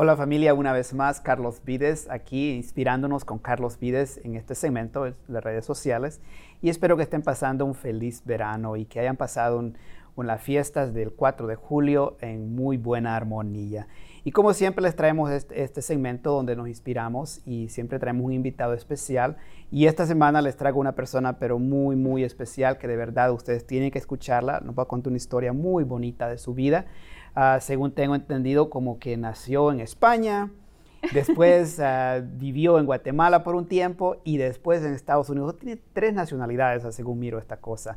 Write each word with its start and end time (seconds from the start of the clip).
Hola 0.00 0.16
familia, 0.16 0.54
una 0.54 0.72
vez 0.72 0.94
más, 0.94 1.20
Carlos 1.20 1.60
Vides 1.64 2.06
aquí 2.08 2.52
inspirándonos 2.52 3.24
con 3.24 3.40
Carlos 3.40 3.80
Vides 3.80 4.20
en 4.22 4.36
este 4.36 4.54
segmento 4.54 5.02
de 5.02 5.14
las 5.26 5.42
redes 5.42 5.64
sociales 5.64 6.20
y 6.62 6.68
espero 6.68 6.96
que 6.96 7.02
estén 7.02 7.22
pasando 7.22 7.64
un 7.66 7.74
feliz 7.74 8.22
verano 8.24 8.76
y 8.76 8.84
que 8.84 9.00
hayan 9.00 9.16
pasado 9.16 9.58
un, 9.58 9.76
las 10.16 10.40
fiestas 10.40 10.94
del 10.94 11.10
4 11.10 11.48
de 11.48 11.56
julio 11.56 12.16
en 12.20 12.54
muy 12.54 12.76
buena 12.76 13.16
armonía. 13.16 13.88
Y 14.22 14.30
como 14.30 14.52
siempre 14.52 14.82
les 14.82 14.94
traemos 14.94 15.32
este, 15.32 15.64
este, 15.64 15.82
segmento 15.82 16.30
donde 16.30 16.54
nos 16.54 16.68
inspiramos 16.68 17.40
y 17.44 17.68
siempre 17.68 17.98
traemos 17.98 18.24
un 18.24 18.32
invitado 18.32 18.74
especial. 18.74 19.36
Y 19.72 19.86
esta 19.86 20.06
semana 20.06 20.42
les 20.42 20.56
traigo 20.56 20.78
una 20.78 20.94
persona 20.94 21.40
pero 21.40 21.58
muy, 21.58 21.96
muy 21.96 22.22
especial 22.22 22.78
que 22.78 22.86
de 22.86 22.96
verdad 22.96 23.32
ustedes 23.32 23.66
tienen 23.66 23.90
que 23.90 23.98
escucharla. 23.98 24.60
Nos 24.60 24.78
va 24.78 24.84
a 24.84 24.86
contar 24.86 25.10
una 25.10 25.16
historia 25.16 25.52
muy 25.52 25.82
bonita 25.82 26.28
de 26.28 26.38
su 26.38 26.54
vida. 26.54 26.86
Ah, 27.34 27.58
según 27.60 27.92
tengo 27.92 28.14
entendido, 28.14 28.70
como 28.70 28.98
que 28.98 29.16
nació 29.16 29.70
en 29.72 29.80
España, 29.80 30.50
después 31.12 31.78
ah, 31.80 32.20
vivió 32.22 32.78
en 32.78 32.86
Guatemala 32.86 33.42
por 33.44 33.54
un 33.54 33.66
tiempo 33.66 34.16
y 34.24 34.36
después 34.38 34.84
en 34.84 34.94
Estados 34.94 35.30
Unidos. 35.30 35.58
Tiene 35.58 35.80
tres 35.92 36.14
nacionalidades, 36.14 36.94
según 36.94 37.18
miro 37.18 37.38
esta 37.38 37.58
cosa. 37.58 37.96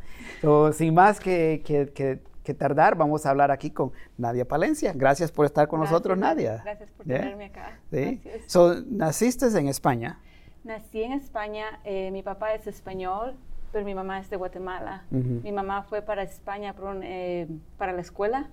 sin 0.74 0.94
más 0.94 1.20
que, 1.20 1.62
que, 1.66 2.54
tardar, 2.54 2.96
vamos 2.96 3.26
a 3.26 3.30
hablar 3.30 3.50
aquí 3.50 3.72
con 3.72 3.94
Nadia 4.18 4.46
Palencia. 4.46 4.92
Gracias 4.94 5.32
por 5.32 5.46
estar 5.46 5.70
con 5.70 5.80
nosotros, 5.80 6.18
Nadia. 6.18 6.62
Gracias 6.64 6.92
por 6.92 7.06
tenerme 7.06 7.46
acá. 7.46 7.80
¿Sí? 7.90 8.22
So, 8.46 8.76
¿Naciste 8.90 9.48
en 9.58 9.70
España? 9.70 10.20
Nací 10.64 11.02
en 11.02 11.14
España. 11.14 11.80
Eh, 11.84 12.12
mi 12.12 12.22
papá 12.22 12.54
es 12.54 12.68
español, 12.68 13.36
pero 13.72 13.86
mi 13.86 13.96
mamá 13.96 14.20
es 14.20 14.30
de 14.30 14.38
Guatemala. 14.38 15.06
Mi 15.10 15.52
mamá 15.52 15.84
fue 15.84 16.02
para 16.02 16.24
España 16.24 16.76
eh, 17.04 17.48
para 17.78 17.94
la 17.94 18.02
escuela 18.02 18.50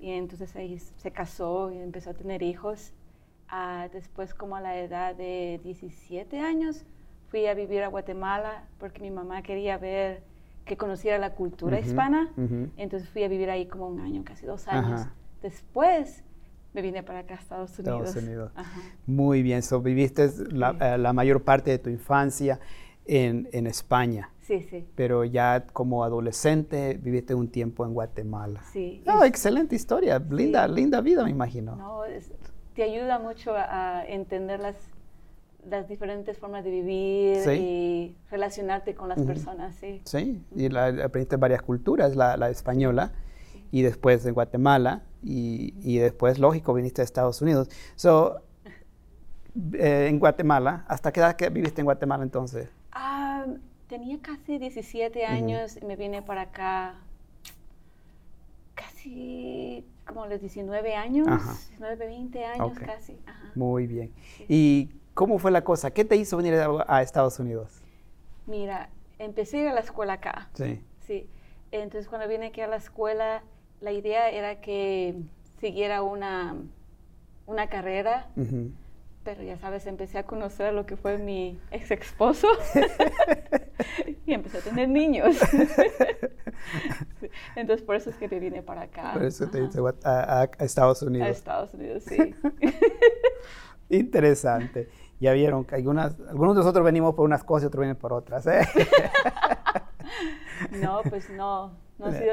y 0.00 0.10
entonces 0.10 0.54
ahí 0.56 0.78
se 0.78 1.10
casó 1.10 1.70
y 1.70 1.78
empezó 1.78 2.10
a 2.10 2.14
tener 2.14 2.42
hijos. 2.42 2.92
Ah, 3.48 3.88
después, 3.92 4.34
como 4.34 4.56
a 4.56 4.60
la 4.60 4.76
edad 4.78 5.14
de 5.14 5.60
17 5.62 6.40
años, 6.40 6.84
fui 7.28 7.46
a 7.46 7.54
vivir 7.54 7.82
a 7.82 7.88
Guatemala 7.88 8.64
porque 8.78 9.00
mi 9.00 9.10
mamá 9.10 9.42
quería 9.42 9.78
ver 9.78 10.22
que 10.64 10.76
conociera 10.76 11.18
la 11.18 11.34
cultura 11.34 11.78
hispana. 11.78 12.32
Entonces 12.76 13.08
fui 13.08 13.22
a 13.22 13.28
vivir 13.28 13.50
ahí 13.50 13.66
como 13.66 13.88
un 13.88 14.00
año, 14.00 14.22
casi 14.24 14.46
dos 14.46 14.66
años. 14.68 15.06
Después 15.42 16.24
me 16.74 16.82
vine 16.82 17.02
para 17.02 17.20
acá 17.20 17.34
a 17.34 17.38
Estados 17.38 17.78
Unidos. 17.78 18.08
Estados 18.08 18.24
Unidos. 18.24 18.52
Muy 19.06 19.42
bien, 19.42 19.62
so, 19.62 19.80
viviste 19.80 20.28
la, 20.50 20.76
eh, 20.78 20.98
la, 20.98 21.12
mayor 21.14 21.42
parte 21.42 21.70
de 21.70 21.78
tu 21.78 21.88
infancia 21.88 22.60
en, 23.06 23.48
en, 23.52 23.66
España. 23.66 24.30
Sí, 24.42 24.62
sí. 24.62 24.86
Pero 24.94 25.24
ya 25.24 25.66
como 25.72 26.04
adolescente 26.04 26.98
viviste 27.02 27.34
un 27.34 27.48
tiempo 27.48 27.84
en 27.84 27.94
Guatemala. 27.94 28.62
Sí. 28.72 29.02
No, 29.04 29.24
excelente 29.24 29.74
historia, 29.74 30.18
linda, 30.18 30.66
linda 30.68 31.00
vida 31.00 31.24
me 31.24 31.30
imagino. 31.30 31.76
No, 31.76 32.02
te 32.74 32.82
ayuda 32.82 33.18
mucho 33.18 33.54
a, 33.56 34.04
entender 34.06 34.60
las, 34.60 34.76
las, 35.68 35.88
diferentes 35.88 36.38
formas 36.38 36.62
de 36.62 36.70
vivir 36.70 37.38
y 37.54 38.16
relacionarte 38.30 38.94
con 38.94 39.08
las 39.08 39.20
personas, 39.22 39.74
sí. 39.76 40.00
Sí, 40.04 40.42
y 40.54 40.66
aprendiste 40.76 41.36
varias 41.36 41.62
culturas, 41.62 42.14
la, 42.14 42.36
la 42.36 42.50
española 42.50 43.12
y 43.70 43.82
después 43.82 44.22
de 44.24 44.30
Guatemala 44.30 45.02
y, 45.22 45.74
y, 45.82 45.98
después, 45.98 46.38
lógico, 46.38 46.74
viniste 46.74 47.00
a 47.00 47.04
Estados 47.04 47.42
Unidos. 47.42 47.68
So, 47.96 48.42
eh, 49.72 50.08
en 50.08 50.18
Guatemala, 50.18 50.84
¿hasta 50.86 51.12
qué 51.12 51.20
edad 51.20 51.36
que 51.36 51.48
viviste 51.48 51.80
en 51.80 51.86
Guatemala 51.86 52.22
entonces? 52.22 52.68
Tenía 53.88 54.18
casi 54.20 54.58
17 54.58 55.24
años 55.26 55.78
y 55.80 55.84
me 55.84 55.94
vine 55.94 56.20
para 56.20 56.42
acá 56.42 56.96
casi 58.74 59.84
como 60.04 60.26
los 60.26 60.40
19 60.40 60.94
años, 60.94 61.26
19, 61.26 62.06
20 62.06 62.44
años 62.44 62.78
casi. 62.78 63.16
Muy 63.54 63.86
bien. 63.86 64.12
¿Y 64.48 64.90
cómo 65.14 65.38
fue 65.38 65.52
la 65.52 65.62
cosa? 65.62 65.92
¿Qué 65.92 66.04
te 66.04 66.16
hizo 66.16 66.36
venir 66.36 66.54
a, 66.54 67.02
Estados 67.02 67.38
Unidos? 67.38 67.80
Mira, 68.46 68.90
empecé 69.18 69.58
a 69.58 69.60
ir 69.62 69.68
a 69.68 69.72
la 69.72 69.80
escuela 69.80 70.14
acá. 70.14 70.48
Sí. 70.54 70.80
Sí. 71.06 71.28
Entonces 71.70 72.08
cuando 72.08 72.26
vine 72.28 72.46
aquí 72.46 72.60
a 72.60 72.66
la 72.66 72.76
escuela, 72.76 73.44
la 73.80 73.92
idea 73.92 74.30
era 74.30 74.60
que 74.60 75.14
siguiera 75.60 76.02
una, 76.02 76.56
una 77.46 77.68
carrera 77.68 78.28
pero 79.26 79.42
ya 79.42 79.58
sabes, 79.58 79.86
empecé 79.88 80.18
a 80.18 80.22
conocer 80.22 80.72
lo 80.72 80.86
que 80.86 80.96
fue 80.96 81.18
mi 81.18 81.58
ex 81.72 81.90
esposo 81.90 82.46
y 84.24 84.32
empecé 84.32 84.58
a 84.58 84.60
tener 84.60 84.88
niños. 84.88 85.36
Entonces, 87.56 87.84
por 87.84 87.96
eso 87.96 88.10
es 88.10 88.16
que 88.16 88.28
te 88.28 88.38
vine 88.38 88.62
para 88.62 88.82
acá. 88.82 89.14
Por 89.14 89.24
eso 89.24 89.48
te 89.48 89.60
vine 89.60 89.72
a, 90.04 90.48
Estados 90.60 91.02
Unidos. 91.02 91.26
A 91.26 91.30
Estados 91.30 91.74
Unidos, 91.74 92.04
sí. 92.04 92.36
Interesante. 93.88 94.88
Ya 95.18 95.32
vieron 95.32 95.64
que 95.64 95.74
algunas, 95.74 96.20
algunos 96.20 96.54
de 96.54 96.60
nosotros 96.60 96.84
venimos 96.84 97.16
por 97.16 97.24
unas 97.24 97.42
cosas 97.42 97.64
y 97.64 97.66
otros 97.66 97.80
vienen 97.80 97.96
por 97.96 98.12
otras. 98.12 98.46
¿eh? 98.46 98.60
no, 100.70 101.02
pues 101.10 101.28
no. 101.30 101.76
No 101.98 102.06
ha 102.06 102.12
sido 102.12 102.32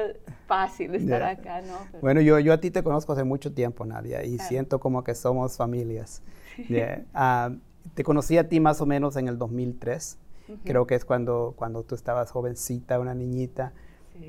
fácil 0.54 0.96
estar 0.96 1.24
acá, 1.24 1.62
¿no? 1.62 2.00
Bueno, 2.02 2.22
yo, 2.22 2.40
yo 2.40 2.54
a 2.54 2.60
ti 2.60 2.72
te 2.72 2.84
conozco 2.84 3.14
hace 3.14 3.24
mucho 3.24 3.54
tiempo, 3.54 3.86
Nadia, 3.86 4.24
y 4.24 4.38
siento 4.40 4.80
como 4.80 5.04
que 5.04 5.16
somos 5.16 5.58
familias. 5.58 6.22
Ah, 7.14 7.52
te 7.94 8.04
conocí 8.04 8.38
a 8.38 8.48
ti 8.48 8.60
más 8.60 8.82
o 8.82 8.86
menos 8.86 9.18
en 9.18 9.28
el 9.28 9.38
2003. 9.38 10.20
Creo 10.64 10.86
que 10.86 10.96
es 10.96 11.06
cuando, 11.06 11.54
cuando 11.56 11.84
tú 11.84 11.96
estabas 11.96 12.32
jovencita, 12.32 13.00
una 13.00 13.14
niñita. 13.14 13.74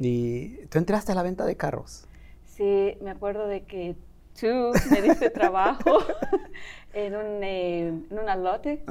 Y 0.01 0.65
tú 0.67 0.79
entraste 0.79 1.13
a 1.13 1.15
la 1.15 1.23
venta 1.23 1.45
de 1.45 1.57
carros. 1.57 2.09
Sí, 2.45 2.97
me 3.03 3.11
acuerdo 3.11 3.47
de 3.47 3.65
que 3.65 3.97
tú 4.41 4.73
me 4.91 5.03
diste 5.03 5.29
trabajo 5.31 5.99
en, 6.95 7.15
un, 7.17 7.43
eh, 7.43 7.89
en 7.89 8.19
una 8.19 8.37
lote, 8.37 8.83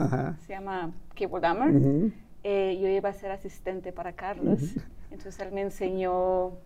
se 0.46 0.54
llama 0.54 0.92
Cable 1.16 1.40
Dammer. 1.42 2.12
Eh, 2.44 2.78
yo 2.82 2.90
iba 2.90 3.10
a 3.10 3.14
ser 3.14 3.32
asistente 3.32 3.92
para 3.92 4.14
Carlos. 4.14 4.60
Entonces 5.10 5.40
él 5.40 5.52
me 5.54 5.62
enseñó 5.62 6.58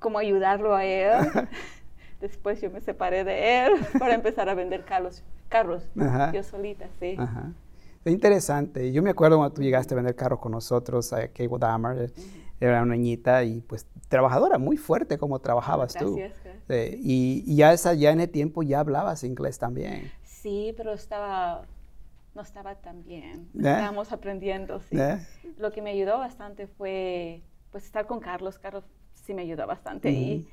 cómo 0.00 0.18
ayudarlo 0.18 0.74
a 0.74 0.84
él. 0.84 1.12
Después 2.20 2.60
yo 2.60 2.70
me 2.70 2.80
separé 2.80 3.24
de 3.24 3.66
él 3.66 3.72
para 3.98 4.14
empezar 4.14 4.48
a 4.48 4.54
vender 4.54 4.84
carros, 4.84 5.22
carros 5.48 5.86
yo 6.32 6.42
solita, 6.42 6.88
sí. 6.98 7.14
Ajá. 7.18 7.52
Es 8.04 8.12
interesante. 8.12 8.92
Yo 8.92 9.02
me 9.02 9.10
acuerdo 9.10 9.36
cuando 9.36 9.54
tú 9.54 9.62
llegaste 9.62 9.94
a 9.94 9.96
vender 9.96 10.14
carros 10.14 10.38
con 10.38 10.52
nosotros 10.52 11.12
a 11.12 11.28
Cable 11.28 11.58
Dahmer. 11.58 12.12
Era 12.58 12.82
una 12.82 12.94
niñita 12.94 13.44
y 13.44 13.60
pues 13.60 13.86
trabajadora, 14.08 14.58
muy 14.58 14.76
fuerte 14.76 15.18
como 15.18 15.40
trabajabas 15.40 15.94
tú. 15.94 16.16
Gracias. 16.16 16.56
y, 17.02 17.42
y, 17.46 17.56
ya, 17.56 17.72
esa, 17.72 17.92
ya 17.94 18.12
en 18.12 18.20
el 18.20 18.30
tiempo 18.30 18.62
ya 18.62 18.80
hablabas 18.80 19.24
inglés 19.24 19.58
también. 19.58 20.10
Sí, 20.22 20.72
pero 20.76 20.94
estaba 20.94 21.66
no 22.36 22.42
estaba 22.42 22.74
tan 22.76 23.02
bien. 23.02 23.48
Estábamos 23.56 24.12
aprendiendo, 24.12 24.78
sí. 24.80 24.96
Lo 25.56 25.72
que 25.72 25.82
me 25.82 25.90
ayudó 25.90 26.18
bastante 26.18 26.66
fue 26.66 27.42
pues 27.72 27.84
estar 27.84 28.06
con 28.06 28.20
Carlos. 28.20 28.58
Carlos 28.58 28.84
sí 29.26 29.34
me 29.34 29.42
ayudó 29.42 29.66
bastante 29.66 30.10
y, 30.10 30.48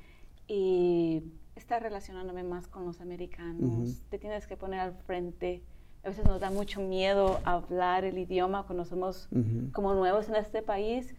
y, 0.47 1.23
estar 1.56 1.81
relacionándome 1.84 2.44
más 2.44 2.67
con 2.67 2.85
los 2.85 3.00
americanos. 3.00 4.01
Te 4.09 4.17
tienes 4.17 4.47
que 4.47 4.57
poner 4.57 4.79
al 4.79 4.94
frente. 5.06 5.61
A 6.03 6.09
veces 6.09 6.25
nos 6.25 6.41
da 6.41 6.50
mucho 6.50 6.81
miedo 6.81 7.39
hablar 7.45 8.03
el 8.03 8.17
idioma 8.17 8.66
cuando 8.66 8.85
somos 8.85 9.29
como 9.72 9.94
nuevos 9.94 10.29
en 10.29 10.35
este 10.35 10.63
país, 10.63 11.13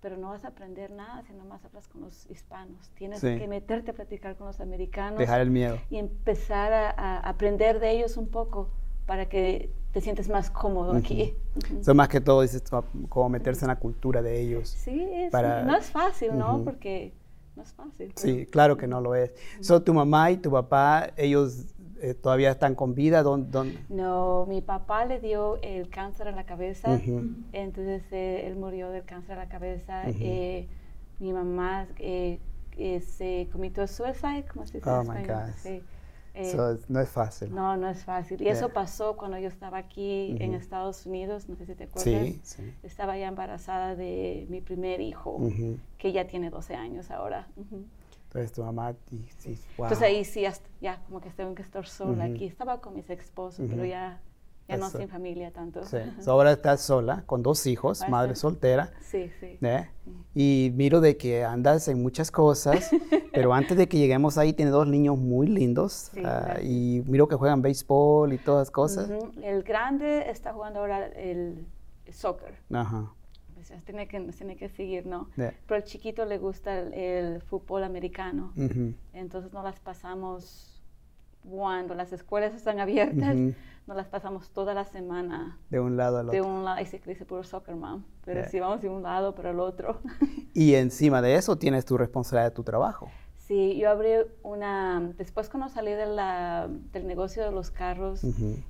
pero 0.00 0.16
no 0.16 0.30
vas 0.30 0.44
a 0.44 0.48
aprender 0.48 0.90
nada 0.90 1.22
si 1.22 1.32
no 1.32 1.44
más 1.44 1.64
hablas 1.64 1.86
con 1.86 2.00
los 2.00 2.28
hispanos. 2.28 2.90
Tienes 2.96 3.20
que 3.20 3.46
meterte 3.46 3.92
a 3.92 3.94
platicar 3.94 4.36
con 4.36 4.48
los 4.48 4.60
americanos. 4.60 5.18
Dejar 5.18 5.40
el 5.40 5.50
miedo. 5.50 5.78
Y 5.90 5.98
empezar 5.98 6.72
a 6.72 7.20
aprender 7.20 7.78
de 7.78 7.92
ellos 7.92 8.16
un 8.16 8.28
poco 8.28 8.68
para 9.08 9.26
que 9.26 9.72
te 9.92 10.02
sientes 10.02 10.28
más 10.28 10.50
cómodo 10.50 10.92
aquí. 10.92 11.34
Eso 11.80 11.94
más 11.94 12.08
que 12.08 12.20
todo 12.20 12.42
dices 12.42 12.62
como 13.08 13.30
meterse 13.30 13.64
en 13.64 13.68
la 13.68 13.76
cultura 13.76 14.20
de 14.20 14.38
ellos. 14.38 14.68
Sí, 14.68 15.08
no 15.32 15.76
es 15.76 15.90
fácil, 15.90 16.36
¿no? 16.36 16.62
Porque 16.62 17.14
no 17.56 17.62
es 17.62 17.72
fácil. 17.72 18.12
Sí, 18.16 18.44
claro 18.44 18.76
que 18.76 18.86
no 18.86 19.00
lo 19.00 19.14
es. 19.14 19.32
So, 19.60 19.82
¿Tu 19.82 19.94
mamá 19.94 20.30
y 20.30 20.36
tu 20.36 20.50
papá, 20.50 21.08
ellos 21.16 21.74
eh, 22.02 22.12
todavía 22.12 22.50
están 22.50 22.74
con 22.74 22.94
vida? 22.94 23.22
¿Dónde, 23.22 23.78
No, 23.88 24.44
mi 24.46 24.60
papá 24.60 25.06
le 25.06 25.20
dio 25.20 25.58
el 25.62 25.88
cáncer 25.88 26.28
a 26.28 26.32
la 26.32 26.44
cabeza, 26.44 27.00
entonces 27.52 28.02
eh, 28.12 28.46
él 28.46 28.56
murió 28.56 28.90
del 28.90 29.04
cáncer 29.04 29.38
a 29.38 29.44
la 29.44 29.48
cabeza. 29.48 30.02
Eh, 30.06 30.68
mi 31.18 31.32
mamá 31.32 31.88
se 31.96 33.48
cometió 33.50 33.86
suicide, 33.86 34.44
¿cómo 34.52 34.66
se 34.66 34.78
dice? 34.78 34.90
Oh, 34.90 35.02
my 35.02 35.24
God. 35.26 35.54
Sí. 35.56 35.82
Eh, 36.40 36.78
no 36.88 37.00
es 37.00 37.08
fácil. 37.08 37.52
No, 37.52 37.76
no 37.76 37.88
es 37.88 38.04
fácil. 38.04 38.40
Y 38.40 38.48
eso 38.48 38.68
pasó 38.68 39.16
cuando 39.16 39.38
yo 39.38 39.48
estaba 39.48 39.78
aquí 39.78 40.36
en 40.38 40.54
Estados 40.54 41.04
Unidos, 41.04 41.48
no 41.48 41.56
sé 41.56 41.66
si 41.66 41.74
te 41.74 41.84
acuerdas. 41.84 42.26
Sí, 42.26 42.40
sí. 42.44 42.74
Estaba 42.84 43.18
ya 43.18 43.26
embarazada 43.26 43.96
de 43.96 44.46
mi 44.48 44.60
primer 44.60 45.00
hijo, 45.00 45.40
que 45.98 46.12
ya 46.12 46.26
tiene 46.28 46.50
12 46.50 46.76
años 46.76 47.10
ahora. 47.10 47.48
Entonces 48.26 48.52
tu 48.52 48.62
mamá, 48.62 48.94
sí, 49.38 49.58
wow. 49.76 49.86
Entonces 49.86 50.02
ahí 50.02 50.24
sí, 50.24 50.44
ya 50.80 51.02
como 51.06 51.20
que 51.20 51.30
tengo 51.30 51.54
que 51.54 51.62
estar 51.62 51.86
sola 51.86 52.24
aquí. 52.24 52.44
Estaba 52.44 52.80
con 52.80 52.94
mis 52.94 53.08
esposos, 53.10 53.66
pero 53.68 53.84
ya 53.84 54.20
ya 54.68 54.76
no 54.76 54.90
sin 54.90 55.08
familia 55.08 55.50
tanto. 55.50 55.84
Sí. 55.84 55.96
ahora 56.26 56.52
estás 56.52 56.82
sola, 56.82 57.22
con 57.26 57.42
dos 57.42 57.66
hijos, 57.66 58.06
madre 58.08 58.36
soltera. 58.36 58.92
Sí, 59.00 59.30
sí. 59.40 59.58
¿eh? 59.62 59.88
Y 60.34 60.72
miro 60.74 61.00
de 61.00 61.16
que 61.16 61.44
andas 61.44 61.88
en 61.88 62.02
muchas 62.02 62.30
cosas, 62.30 62.90
pero 63.32 63.54
antes 63.54 63.76
de 63.76 63.88
que 63.88 63.98
lleguemos 63.98 64.36
ahí, 64.36 64.52
tiene 64.52 64.70
dos 64.70 64.86
niños 64.86 65.18
muy 65.18 65.46
lindos. 65.46 66.10
Ah, 66.24 66.58
y 66.62 67.02
miro 67.06 67.26
que 67.28 67.36
juegan 67.36 67.62
béisbol 67.62 68.32
y 68.32 68.38
todas 68.38 68.70
cosas. 68.70 69.10
El 69.42 69.62
grande 69.62 70.30
está 70.30 70.52
jugando 70.52 70.80
ahora 70.80 71.06
el 71.06 71.66
soccer. 72.12 72.54
Ajá. 72.72 73.10
tiene 73.86 74.06
que, 74.06 74.20
tiene 74.20 74.56
que 74.56 74.68
seguir, 74.68 75.06
¿no? 75.06 75.28
Pero 75.36 75.54
al 75.76 75.84
chiquito 75.84 76.26
le 76.26 76.38
gusta 76.38 76.78
el, 76.78 77.40
fútbol 77.40 77.84
americano. 77.84 78.52
Entonces 79.14 79.52
no 79.52 79.62
las 79.62 79.80
pasamos 79.80 80.78
cuando 81.48 81.94
las 81.94 82.12
escuelas 82.12 82.54
están 82.54 82.80
abiertas, 82.80 83.36
nos 83.88 83.96
las 83.96 84.06
pasamos 84.06 84.50
toda 84.50 84.74
la 84.74 84.84
semana. 84.84 85.58
De 85.70 85.80
un 85.80 85.96
lado 85.96 86.18
al 86.18 86.28
otro. 86.28 86.40
De 86.40 86.46
un 86.46 86.62
lado, 86.62 86.80
y 86.80 86.84
se 86.84 86.98
dice 86.98 87.24
puro 87.24 87.42
soccer 87.42 87.74
mom, 87.74 88.04
pero 88.22 88.46
si 88.48 88.60
vamos 88.60 88.82
de 88.82 88.90
un 88.90 89.02
lado 89.02 89.34
para 89.34 89.50
el 89.50 89.60
otro. 89.60 90.00
y 90.54 90.74
encima 90.74 91.22
de 91.22 91.36
eso 91.36 91.56
tienes 91.56 91.86
tu 91.86 91.96
responsabilidad 91.96 92.50
de 92.50 92.54
tu 92.54 92.62
trabajo. 92.62 93.08
Sí, 93.38 93.78
yo 93.78 93.88
abrí 93.88 94.10
una, 94.42 95.14
después 95.16 95.48
cuando 95.48 95.70
salí 95.70 95.92
de 95.92 96.04
la, 96.04 96.68
del 96.92 97.06
negocio 97.06 97.42
de 97.42 97.50
los 97.50 97.70
carros 97.70 98.20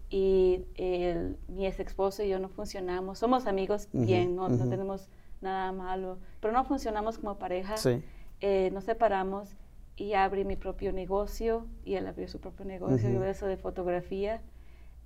y 0.09 0.65
el, 0.76 1.37
mi 1.49 1.67
ex 1.67 1.81
esposo 1.81 2.23
y 2.23 2.29
yo 2.29 2.38
no 2.38 2.49
funcionamos, 2.49 3.19
somos 3.19 3.49
amigos 3.49 3.88
bien, 3.93 4.37
no, 4.37 4.49
no, 4.49 4.69
tenemos 4.69 5.09
nada 5.41 5.73
malo, 5.73 6.19
pero 6.41 6.53
no 6.53 6.65
funcionamos 6.65 7.19
como 7.19 7.38
pareja, 7.38 7.76
sí. 7.76 8.05
eh, 8.41 8.70
nos 8.73 8.85
separamos 8.85 9.56
y 9.97 10.12
abrí 10.12 10.44
mi 10.44 10.55
propio 10.55 10.93
negocio 10.93 11.67
y 11.85 11.94
él 11.94 12.06
abrió 12.06 12.29
su 12.29 12.38
propio 12.38 12.65
negocio, 12.65 13.11
yo 13.11 13.25
eso 13.25 13.47
de 13.47 13.56
fotografía. 13.56 14.41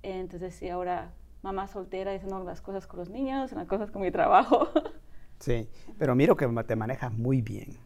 Entonces, 0.03 0.53
sí, 0.53 0.69
ahora 0.69 1.13
mamá 1.41 1.67
soltera 1.67 2.13
haciendo 2.13 2.43
las 2.43 2.61
cosas 2.61 2.87
con 2.87 2.99
los 2.99 3.09
niños, 3.09 3.51
las 3.53 3.67
cosas 3.67 3.91
con 3.91 4.01
mi 4.01 4.11
trabajo. 4.11 4.67
Sí, 5.39 5.67
pero 5.99 6.15
miro 6.15 6.37
que 6.37 6.47
te 6.65 6.75
manejas 6.77 7.11
muy 7.11 7.41
bien. 7.41 7.77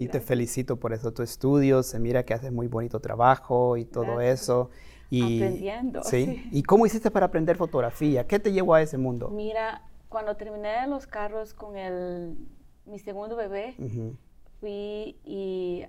y 0.00 0.08
te 0.08 0.20
felicito 0.20 0.80
por 0.80 0.92
eso, 0.92 1.12
tu 1.12 1.22
estudio, 1.22 1.84
se 1.84 2.00
mira 2.00 2.24
que 2.24 2.34
haces 2.34 2.50
muy 2.50 2.66
bonito 2.66 2.98
trabajo 2.98 3.76
y 3.76 3.84
todo 3.84 4.20
eso. 4.20 4.70
Y, 5.08 5.36
Aprendiendo. 5.40 6.02
¿sí? 6.02 6.48
¿Y 6.50 6.64
cómo 6.64 6.86
hiciste 6.86 7.12
para 7.12 7.26
aprender 7.26 7.56
fotografía? 7.56 8.26
¿Qué 8.26 8.40
te 8.40 8.50
llevó 8.50 8.74
a 8.74 8.82
ese 8.82 8.98
mundo? 8.98 9.28
Mira, 9.28 9.82
cuando 10.08 10.36
terminé 10.36 10.88
los 10.88 11.06
carros 11.06 11.54
con 11.54 11.76
el, 11.76 12.36
mi 12.84 12.98
segundo 12.98 13.36
bebé, 13.36 13.76
fui 14.58 15.20
y 15.22 15.84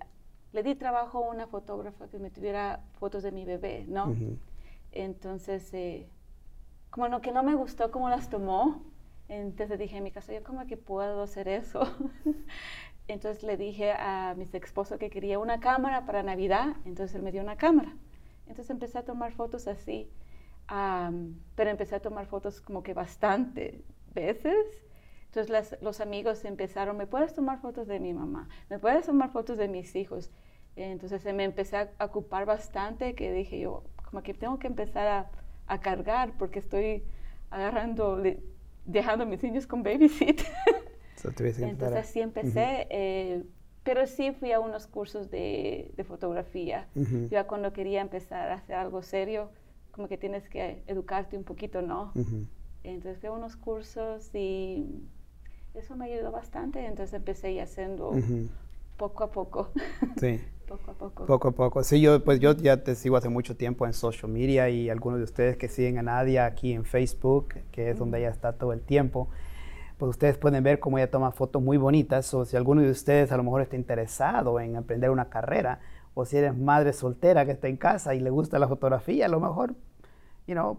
le 0.51 0.63
di 0.63 0.75
trabajo 0.75 1.25
a 1.25 1.29
una 1.29 1.47
fotógrafa 1.47 2.07
que 2.07 2.19
me 2.19 2.29
tuviera 2.29 2.81
fotos 2.99 3.23
de 3.23 3.31
mi 3.31 3.45
bebé, 3.45 3.85
¿no? 3.87 4.15
Entonces, 4.91 5.73
eh, 5.73 6.09
como 6.89 7.07
no, 7.07 7.21
que 7.21 7.31
no 7.31 7.43
me 7.43 7.55
gustó 7.55 7.91
cómo 7.91 8.09
las 8.09 8.29
tomó, 8.29 8.83
entonces 9.27 9.77
dije 9.77 9.97
en 9.97 10.03
mi 10.03 10.11
casa, 10.11 10.33
yo 10.33 10.43
cómo 10.43 10.65
que 10.67 10.77
puedo 10.77 11.23
hacer 11.23 11.47
eso. 11.47 11.81
entonces 13.07 13.43
le 13.43 13.57
dije 13.57 13.91
a 13.91 14.35
mi 14.37 14.45
esposo 14.53 14.97
que 14.97 15.09
quería 15.09 15.39
una 15.39 15.59
cámara 15.59 16.05
para 16.05 16.23
Navidad, 16.23 16.75
entonces 16.85 17.15
él 17.15 17.23
me 17.23 17.31
dio 17.31 17.41
una 17.41 17.57
cámara. 17.57 17.95
Entonces 18.47 18.69
empecé 18.71 18.97
a 18.97 19.05
tomar 19.05 19.33
fotos 19.33 19.67
así, 19.67 20.09
pero 21.55 21.69
empecé 21.69 21.95
a 21.95 22.01
tomar 22.01 22.25
fotos 22.25 22.61
como 22.61 22.83
que 22.83 22.93
bastante 22.93 23.83
veces 24.13 24.83
entonces 25.31 25.77
los 25.81 26.01
amigos 26.01 26.43
empezaron, 26.43 26.97
¿me 26.97 27.05
puedes 27.05 27.33
tomar 27.33 27.59
fotos 27.61 27.87
de 27.87 27.99
mi 27.99 28.13
mamá? 28.13 28.49
¿Me 28.67 28.79
puedes 28.79 29.05
tomar 29.05 29.31
fotos 29.31 29.57
de 29.57 29.67
mis 29.67 29.95
hijos? 29.95 30.31
Entonces 30.75 31.23
me 31.35 31.43
empecé 31.43 31.77
a 31.77 31.91
ocupar 31.99 32.45
bastante 32.47 33.13
que 33.13 33.31
dije 33.31 33.59
yo, 33.59 33.83
como 34.09 34.23
que 34.23 34.33
tengo 34.33 34.57
que 34.57 34.67
empezar 34.67 35.29
a, 35.67 35.79
cargar 35.81 36.33
porque 36.39 36.57
estoy 36.57 37.03
agarrando, 37.51 38.19
dejando 38.85 39.23
a 39.23 39.27
mis 39.27 39.43
niños 39.43 39.67
con 39.67 39.83
babysit. 39.83 40.41
Entonces 41.69 42.09
así 42.09 42.21
empecé, 42.21 42.87
eh, 42.89 43.43
pero 43.83 44.07
sí 44.07 44.31
fui 44.31 44.51
a 44.51 44.59
unos 44.59 44.87
cursos 44.87 45.29
de, 45.29 45.93
fotografía. 46.07 46.87
Ya 47.29 47.45
cuando 47.45 47.71
quería 47.71 48.01
empezar 48.01 48.49
a 48.49 48.55
hacer 48.55 48.77
algo 48.77 49.03
serio, 49.03 49.51
como 49.91 50.07
que 50.07 50.17
tienes 50.17 50.49
que 50.49 50.81
educarte 50.87 51.37
un 51.37 51.43
poquito, 51.43 51.83
¿no? 51.83 52.13
Entonces 52.83 53.19
fui 53.19 53.29
a 53.29 53.31
unos 53.31 53.55
cursos 53.55 54.33
y 54.33 55.03
eso 55.75 55.95
me 55.95 56.05
ayudó 56.05 56.31
bastante, 56.31 56.83
entonces 56.83 57.13
empecé 57.13 57.53
ya 57.53 57.63
haciendo 57.63 58.13
poco 58.99 59.23
a 59.23 59.31
poco. 59.31 59.69
Sí. 60.19 60.39
poco 60.67 60.91
a 60.91 60.93
poco. 60.93 61.25
Poco 61.25 61.47
a 61.47 61.51
poco. 61.51 61.83
Sí, 61.83 62.01
yo 62.01 62.23
pues 62.23 62.39
yo 62.39 62.51
ya 62.53 62.83
te 62.83 62.93
sigo 62.93 63.17
hace 63.17 63.29
mucho 63.29 63.55
tiempo 63.55 63.87
en 63.87 63.93
social 63.93 64.31
media 64.31 64.69
y 64.69 64.89
algunos 64.89 65.17
de 65.17 65.23
ustedes 65.23 65.57
que 65.57 65.67
siguen 65.67 65.97
a 65.97 66.03
Nadia 66.03 66.45
aquí 66.45 66.73
en 66.73 66.85
Facebook, 66.85 67.55
que 67.71 67.89
es 67.89 67.97
donde 67.97 68.19
ella 68.19 68.29
está 68.29 68.53
todo 68.53 68.73
el 68.73 68.81
tiempo, 68.81 69.29
pues 69.97 70.11
ustedes 70.11 70.37
pueden 70.37 70.63
ver 70.63 70.79
cómo 70.79 70.97
ella 70.97 71.09
toma 71.09 71.31
fotos 71.31 71.63
muy 71.63 71.77
bonitas 71.77 72.31
o 72.33 72.45
si 72.45 72.55
alguno 72.55 72.81
de 72.81 72.91
ustedes 72.91 73.31
a 73.31 73.37
lo 73.37 73.43
mejor 73.43 73.61
está 73.61 73.75
interesado 73.75 74.59
en 74.59 74.75
aprender 74.75 75.09
una 75.09 75.29
carrera 75.29 75.79
o 76.13 76.25
si 76.25 76.37
eres 76.37 76.55
madre 76.55 76.93
soltera 76.93 77.45
que 77.45 77.51
está 77.53 77.67
en 77.67 77.77
casa 77.77 78.13
y 78.13 78.19
le 78.19 78.29
gusta 78.29 78.59
la 78.59 78.67
fotografía, 78.67 79.25
a 79.25 79.29
lo 79.29 79.39
mejor 79.39 79.73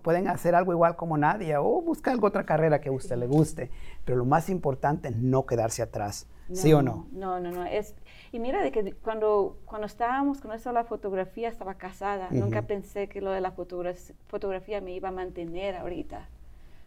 pueden 0.03 0.29
hacer 0.29 0.55
algo 0.55 0.73
igual 0.73 0.97
como 0.97 1.17
nadie 1.17 1.57
o 1.57 1.81
buscar 1.81 2.13
alguna 2.13 2.29
otra 2.29 2.45
carrera 2.45 2.81
que 2.81 2.89
a 2.89 2.93
usted 2.93 3.17
le 3.17 3.27
guste. 3.27 3.71
Pero 4.05 4.19
lo 4.19 4.25
más 4.25 4.49
importante 4.49 5.09
es 5.09 5.17
no 5.17 5.47
quedarse 5.47 5.83
atrás. 5.83 6.27
¿Sí 6.53 6.73
o 6.73 6.83
no? 6.83 7.07
No, 7.13 7.39
no, 7.39 7.53
no. 7.53 7.65
Es, 7.65 7.95
y 8.33 8.39
mira, 8.39 8.63
de 8.63 8.71
que 8.71 8.93
cuando, 8.93 9.59
cuando 9.65 9.87
estábamos 9.87 10.41
con 10.41 10.53
eso 10.53 10.73
la 10.73 10.85
fotografía, 10.85 11.49
estaba 11.49 11.75
casada. 11.75 12.29
Nunca 12.31 12.63
pensé 12.63 13.09
que 13.09 13.21
lo 13.21 13.31
de 13.31 13.41
la 13.41 13.53
fotografía 13.53 14.81
me 14.81 14.93
iba 14.93 15.09
a 15.09 15.13
mantener 15.13 15.77
ahorita. 15.77 16.29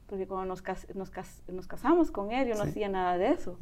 Porque 0.08 0.28
cuando 0.28 0.46
nos, 0.46 0.64
nos, 0.96 1.12
nos 1.48 1.68
casamos 1.68 2.12
con 2.12 2.32
él, 2.32 2.48
yo 2.48 2.56
no 2.56 2.64
hacía 2.64 2.88
nada 2.90 3.18
de 3.18 3.30
eso. 3.30 3.58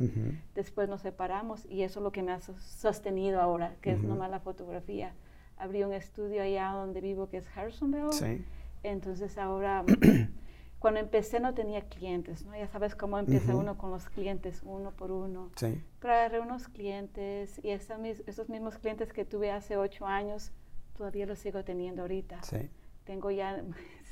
Después 0.53 0.89
nos 0.89 1.01
separamos 1.01 1.65
y 1.69 1.83
eso 1.83 1.99
es 1.99 2.03
lo 2.03 2.11
que 2.11 2.23
me 2.23 2.31
ha 2.31 2.39
sostenido 2.39 3.41
ahora, 3.41 3.75
que 3.81 3.91
es 3.91 4.03
nomás 4.03 4.29
la 4.29 4.39
fotografía. 4.39 5.13
Abrí 5.57 5.83
un 5.83 5.93
estudio 5.93 6.41
allá 6.41 6.69
donde 6.71 7.01
vivo, 7.01 7.29
que 7.29 7.37
es 7.37 7.47
Harrisonville. 7.55 8.11
Sí 8.13 8.43
entonces 8.83 9.37
ahora, 9.37 9.83
cuando 10.81 10.99
empecé 10.99 11.39
no 11.39 11.53
tenía 11.53 11.81
clientes, 11.81 12.43
¿no? 12.43 12.57
Ya 12.57 12.67
sabes 12.67 12.95
cómo 12.95 13.19
empieza 13.19 13.55
uno 13.55 13.77
con 13.77 13.91
los 13.91 14.09
clientes, 14.09 14.61
uno 14.63 14.89
por 14.89 15.11
uno. 15.11 15.51
Sí. 15.55 15.79
Pero 15.99 16.13
agarré 16.13 16.39
unos 16.39 16.69
clientes 16.69 17.61
y 17.63 17.69
esos, 17.69 18.49
mismos 18.49 18.79
clientes 18.79 19.13
que 19.13 19.23
tuve 19.23 19.51
hace 19.51 19.77
ocho 19.77 20.07
años, 20.07 20.51
todavía 20.97 21.27
los 21.27 21.37
sigo 21.37 21.63
teniendo 21.63 22.01
ahorita. 22.01 22.41
Sí. 22.41 22.67
Tengo 23.03 23.29
ya, 23.29 23.63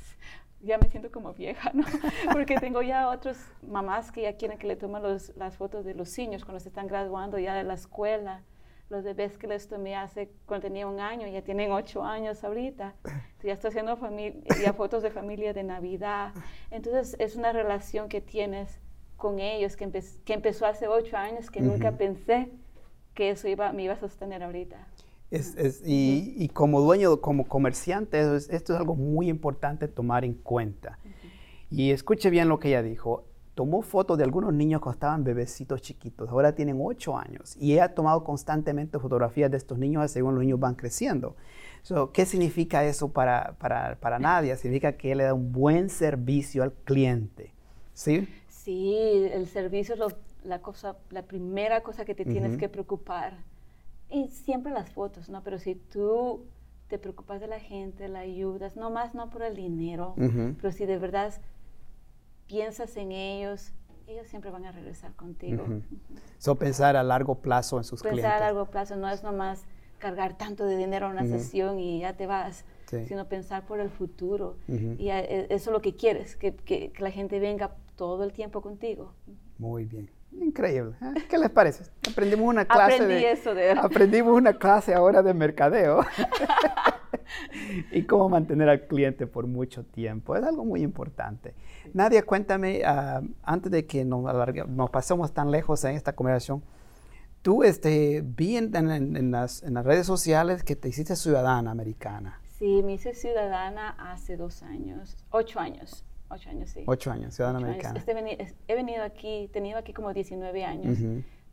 ya 0.62 0.78
me 0.78 0.88
siento 0.90 1.12
como 1.12 1.34
vieja, 1.34 1.72
¿no? 1.74 1.86
Porque 2.32 2.58
tengo 2.60 2.84
ya 2.84 3.10
otras 3.10 3.44
mamás 3.68 4.12
que 4.12 4.22
ya 4.22 4.38
quieren 4.38 4.60
que 4.60 4.68
le 4.68 4.76
tomen 4.76 5.02
las 5.02 5.58
fotos 5.58 5.84
de 5.86 5.96
los 5.96 6.16
niños 6.20 6.46
cuando 6.46 6.60
se 6.60 6.70
están 6.70 6.86
graduando 6.86 7.40
ya 7.40 7.56
de 7.56 7.64
la 7.64 7.74
escuela 7.74 8.44
los 8.90 9.04
bebés 9.04 9.38
que 9.38 9.48
les 9.48 9.68
tomé 9.68 9.96
hace 9.96 10.32
cuando 10.46 10.68
tenía 10.68 10.88
un 10.88 11.00
año, 11.00 11.28
ya 11.28 11.44
tienen 11.44 11.72
ocho 11.72 12.04
años 12.04 12.44
ahorita. 12.44 12.96
Ya 13.44 13.54
estoy 13.54 13.70
haciendo 13.70 13.98
ya 14.62 14.74
fotos 14.74 15.04
de 15.04 15.12
familia 15.12 15.54
de 15.54 15.64
Navidad. 15.64 16.34
Entonces 16.72 17.16
es 17.20 17.36
una 17.36 17.54
relación 17.54 18.10
que 18.10 18.20
tienes 18.20 18.80
con 19.16 19.40
ellos 19.40 19.76
que, 19.76 19.90
que 20.26 20.34
empezó 20.34 20.66
hace 20.66 20.88
ocho 20.88 21.18
años, 21.18 21.52
que 21.52 21.62
nunca 21.62 21.92
pensé 21.98 22.52
que 23.14 23.30
eso 23.30 23.48
iba, 23.48 23.72
me 23.74 23.84
iba 23.84 23.94
a 23.94 24.00
sostener 24.00 24.42
ahorita. 24.44 24.88
Es, 25.30 25.56
es, 25.56 25.84
y, 25.86 26.34
y, 26.38 26.50
como 26.50 26.82
dueño, 26.82 27.22
como 27.22 27.48
comerciante, 27.48 28.20
esto 28.36 28.74
es 28.74 28.80
algo 28.80 28.96
muy 28.96 29.30
importante 29.30 29.88
tomar 29.88 30.26
en 30.26 30.34
cuenta. 30.34 30.98
Y 31.70 31.92
escuche 31.92 32.32
bien 32.32 32.50
lo 32.50 32.60
que 32.60 32.70
ella 32.70 32.82
dijo 32.82 33.29
tomó 33.60 33.82
fotos 33.82 34.18
de 34.18 34.24
algunos 34.24 34.54
niños 34.54 34.82
que 34.82 34.90
estaban 34.90 35.26
bebecitos 35.26 35.82
chiquitos, 35.82 36.30
ahora 36.30 36.56
tienen 36.56 36.80
8 36.80 37.18
años, 37.18 37.58
y 37.60 37.74
ella 37.74 37.84
ha 37.84 37.94
tomado 37.94 38.24
constantemente 38.24 38.98
fotografías 39.00 39.52
de 39.52 39.58
estos 39.58 39.78
niños 39.78 40.10
según 40.12 40.36
los 40.36 40.46
niños 40.46 40.62
van 40.62 40.76
creciendo. 40.76 41.36
¿Qué 42.14 42.26
significa 42.26 42.86
eso 42.86 43.12
para, 43.12 43.58
para, 43.60 43.98
para 44.00 44.18
Nadia? 44.18 44.56
Significa 44.56 44.94
que 44.94 45.12
él 45.12 45.18
le 45.18 45.26
da 45.26 45.34
un 45.34 45.52
buen 45.52 45.90
servicio 45.90 46.64
al 46.64 46.72
cliente, 46.72 47.54
¿sí? 47.94 48.30
Sí, 48.48 48.96
el 49.30 49.46
servicio 49.48 49.96
es 49.96 50.16
la, 50.46 50.62
cosa, 50.62 50.96
la 51.10 51.24
primera 51.24 51.84
cosa 51.84 52.06
que 52.06 52.16
te 52.16 52.24
tienes 52.24 52.56
que 52.56 52.70
preocupar. 52.70 53.40
Y 54.10 54.30
siempre 54.30 54.72
las 54.72 54.90
fotos, 54.90 55.28
¿no? 55.28 55.44
Pero 55.44 55.60
si 55.60 55.76
tú 55.76 56.46
te 56.88 56.98
preocupas 56.98 57.42
de 57.42 57.48
la 57.48 57.60
gente, 57.60 58.08
la 58.08 58.20
ayudas, 58.20 58.78
no 58.78 58.90
más 58.90 59.16
no 59.16 59.30
por 59.30 59.42
el 59.42 59.58
dinero, 59.58 60.16
pero 60.62 60.72
si 60.72 60.86
de 60.86 60.98
verdad 60.98 61.34
piensas 62.50 62.98
en 62.98 63.12
ellos, 63.12 63.72
ellos 64.08 64.28
siempre 64.28 64.50
van 64.50 64.66
a 64.66 64.72
regresar 64.72 65.14
contigo. 65.14 65.64
So, 66.40 66.56
pensar 66.56 66.98
a 66.98 67.04
largo 67.04 67.36
plazo 67.36 67.78
en 67.78 67.84
sus 67.84 68.02
clientes. 68.02 68.24
Pensar 68.24 68.42
a 68.42 68.46
largo 68.48 68.66
plazo 68.66 68.96
no 68.96 69.08
es 69.08 69.24
nomás 69.24 69.64
cargar 70.00 70.38
tanto 70.38 70.66
de 70.66 70.76
dinero 70.76 71.08
a 71.08 71.10
una 71.10 71.26
sesión 71.26 71.80
y 71.80 72.00
ya 72.00 72.14
te 72.14 72.26
vas, 72.26 72.66
sino 73.08 73.28
pensar 73.28 73.66
por 73.66 73.80
el 73.80 73.90
futuro. 73.90 74.58
Y 74.68 75.10
e, 75.10 75.46
eso 75.54 75.70
es 75.70 75.74
lo 75.74 75.82
que 75.82 75.96
quieres, 75.96 76.36
que, 76.36 76.56
que, 76.56 76.92
la 76.98 77.12
gente 77.12 77.40
venga 77.40 77.76
todo 77.96 78.24
el 78.24 78.34
tiempo 78.34 78.62
contigo. 78.62 79.14
Muy 79.60 79.86
bien. 79.86 80.10
Increíble. 80.32 80.96
¿eh? 81.02 81.26
¿Qué 81.30 81.38
les 81.38 81.50
parece? 81.50 81.84
Aprendimos 82.10 82.48
una 82.48 82.66
clase 82.66 82.96
Aprendí 82.96 83.16
de, 83.16 83.32
eso 83.32 83.54
de... 83.54 83.72
Aprendimos 83.72 84.34
una 84.36 84.54
clase 84.54 84.94
ahora 84.94 85.22
de 85.22 85.34
mercadeo. 85.34 86.06
y 87.92 88.04
cómo 88.04 88.30
mantener 88.30 88.70
al 88.70 88.88
cliente 88.88 89.28
por 89.28 89.48
mucho 89.48 89.84
tiempo. 89.84 90.36
Es 90.36 90.44
algo 90.44 90.66
muy 90.66 90.82
importante. 90.82 91.54
Nadia, 91.94 92.24
cuéntame, 92.24 92.82
ah, 92.86 93.22
antes 93.44 93.72
de 93.72 93.86
que 93.86 94.06
nos, 94.06 94.24
nos, 94.68 94.90
pasemos 94.90 95.34
tan 95.34 95.52
lejos 95.52 95.84
en 95.84 95.96
esta 95.96 96.14
conversación, 96.14 96.64
tú 97.42 97.64
este, 97.64 98.24
vi 98.26 98.58
en, 98.58 98.72
las, 99.32 99.64
en, 99.64 99.74
las, 99.74 99.86
redes 99.86 100.06
sociales 100.06 100.64
que 100.64 100.76
te 100.76 100.90
hiciste 100.90 101.16
ciudadana 101.16 101.72
americana. 101.72 102.40
Sí, 102.58 102.84
me 102.84 102.94
hice 102.94 103.14
ciudadana 103.14 103.96
hace 104.12 104.36
dos 104.36 104.64
años, 104.64 105.18
ocho 105.32 105.60
años. 105.60 106.06
Ocho 106.32 106.50
años, 106.52 106.70
sí. 106.70 106.84
Ocho 106.86 107.12
años, 107.12 107.34
ciudadana 107.34 107.66
americana. 107.66 107.98
Este, 107.98 108.12
he 108.68 108.76
venido 108.76 109.04
aquí, 109.04 109.46
he 109.46 109.48
tenido 109.48 109.80
aquí 109.80 109.94
como 109.94 110.14
19 110.14 110.64
años, 110.64 111.00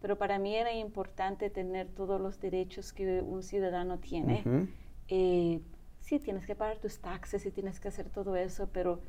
pero 0.02 0.18
para 0.18 0.38
mí 0.38 0.54
era 0.54 0.70
importante 0.74 1.48
tener 1.48 1.88
todos 1.88 2.20
los 2.20 2.38
derechos 2.40 2.92
que 2.92 3.22
un 3.22 3.42
ciudadano 3.42 3.98
tiene. 3.98 4.68
Eh, 5.08 5.60
sí, 6.00 6.18
tienes 6.18 6.46
que 6.46 6.54
pagar 6.54 6.78
tus 6.78 6.98
taxes 6.98 7.44
y 7.46 7.50
tienes 7.50 7.80
que 7.80 7.88
hacer 7.88 8.08
todo 8.08 8.36
eso, 8.36 8.68
pero 8.72 9.00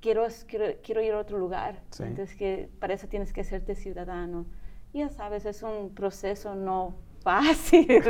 quiero, 0.00 0.26
quiero, 0.46 0.66
quiero 0.82 1.00
ir 1.02 1.12
a 1.12 1.18
otro 1.18 1.38
lugar. 1.38 1.82
Entonces, 2.00 2.36
que 2.36 2.68
para 2.78 2.94
eso 2.94 3.08
tienes 3.08 3.32
que 3.32 3.40
hacerte 3.40 3.74
ciudadano. 3.74 4.46
Ya 4.92 5.08
sabes, 5.08 5.46
es 5.46 5.62
un 5.62 5.94
proceso 5.94 6.54
no 6.54 6.96
fácil, 7.22 8.02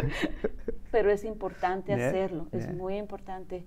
pero 0.91 1.11
es 1.11 1.25
importante 1.25 1.93
hacerlo, 1.93 2.49
es 2.51 2.73
muy 2.75 2.97
importante. 2.97 3.67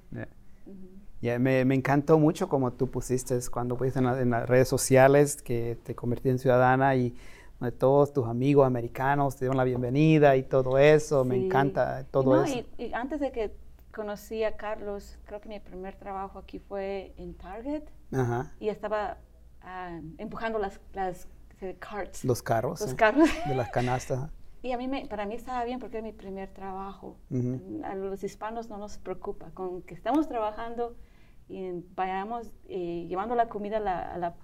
Me, 1.22 1.66
me, 1.66 1.76
encantó 1.76 2.20
mucho 2.20 2.50
como 2.50 2.74
tú 2.74 2.90
pusiste 2.90 3.40
cuando 3.52 3.78
pusiste 3.78 4.00
en, 4.00 4.30
las 4.30 4.50
redes 4.50 4.68
sociales 4.68 5.42
que 5.42 5.78
te 5.84 5.96
convertí 5.96 6.30
en 6.30 6.40
ciudadana 6.40 6.96
y 6.96 7.16
todos 7.78 8.14
tus 8.14 8.28
amigos 8.28 8.68
americanos 8.68 9.36
te 9.36 9.46
dieron 9.46 9.58
la 9.58 9.64
bienvenida 9.64 10.36
y 10.36 10.44
todo 10.44 10.78
eso. 10.78 11.26
Me 11.26 11.36
encanta 11.36 12.06
todo 12.12 12.44
eso. 12.44 12.66
Y, 12.78 12.94
antes 12.94 13.20
de 13.20 13.32
que 13.32 13.56
conocí 13.94 14.44
a 14.44 14.58
Carlos, 14.58 15.18
creo 15.26 15.42
que 15.42 15.50
mi 15.50 15.60
primer 15.60 15.96
trabajo 15.96 16.40
aquí 16.40 16.60
fue 16.60 17.14
en 17.18 17.34
Target 17.34 17.84
y 18.60 18.70
estaba 18.70 19.18
ah, 19.62 20.00
empujando 20.18 20.60
las, 20.60 20.80
las 20.94 21.28
carts. 21.80 22.24
Los 22.24 22.42
carros. 22.42 22.82
Los 22.82 22.94
carros. 22.94 23.30
De 23.48 23.56
las 23.56 23.70
canastas. 23.70 24.30
Y 24.66 24.72
a 24.72 24.80
mí 24.80 24.88
me, 24.88 25.06
para 25.06 25.28
mí 25.28 25.36
estaba 25.36 25.64
bien 25.64 25.80
porque 25.80 25.98
era 25.98 26.04
mi 26.04 26.12
primer 26.12 26.50
trabajo. 26.50 27.20
A 27.84 27.94
los 27.94 28.24
hispanos 28.24 28.68
no 28.68 28.80
nos 28.80 28.98
preocupa. 28.98 29.52
Con 29.54 29.84
que 29.84 29.94
estamos 29.94 30.28
trabajando 30.28 30.96
y 31.48 31.84
vayamos 31.96 32.52
eh, 32.68 33.06
llevando 33.08 33.36
la 33.36 33.48
comida 33.48 33.78
a 33.78 33.80
la, 33.80 34.36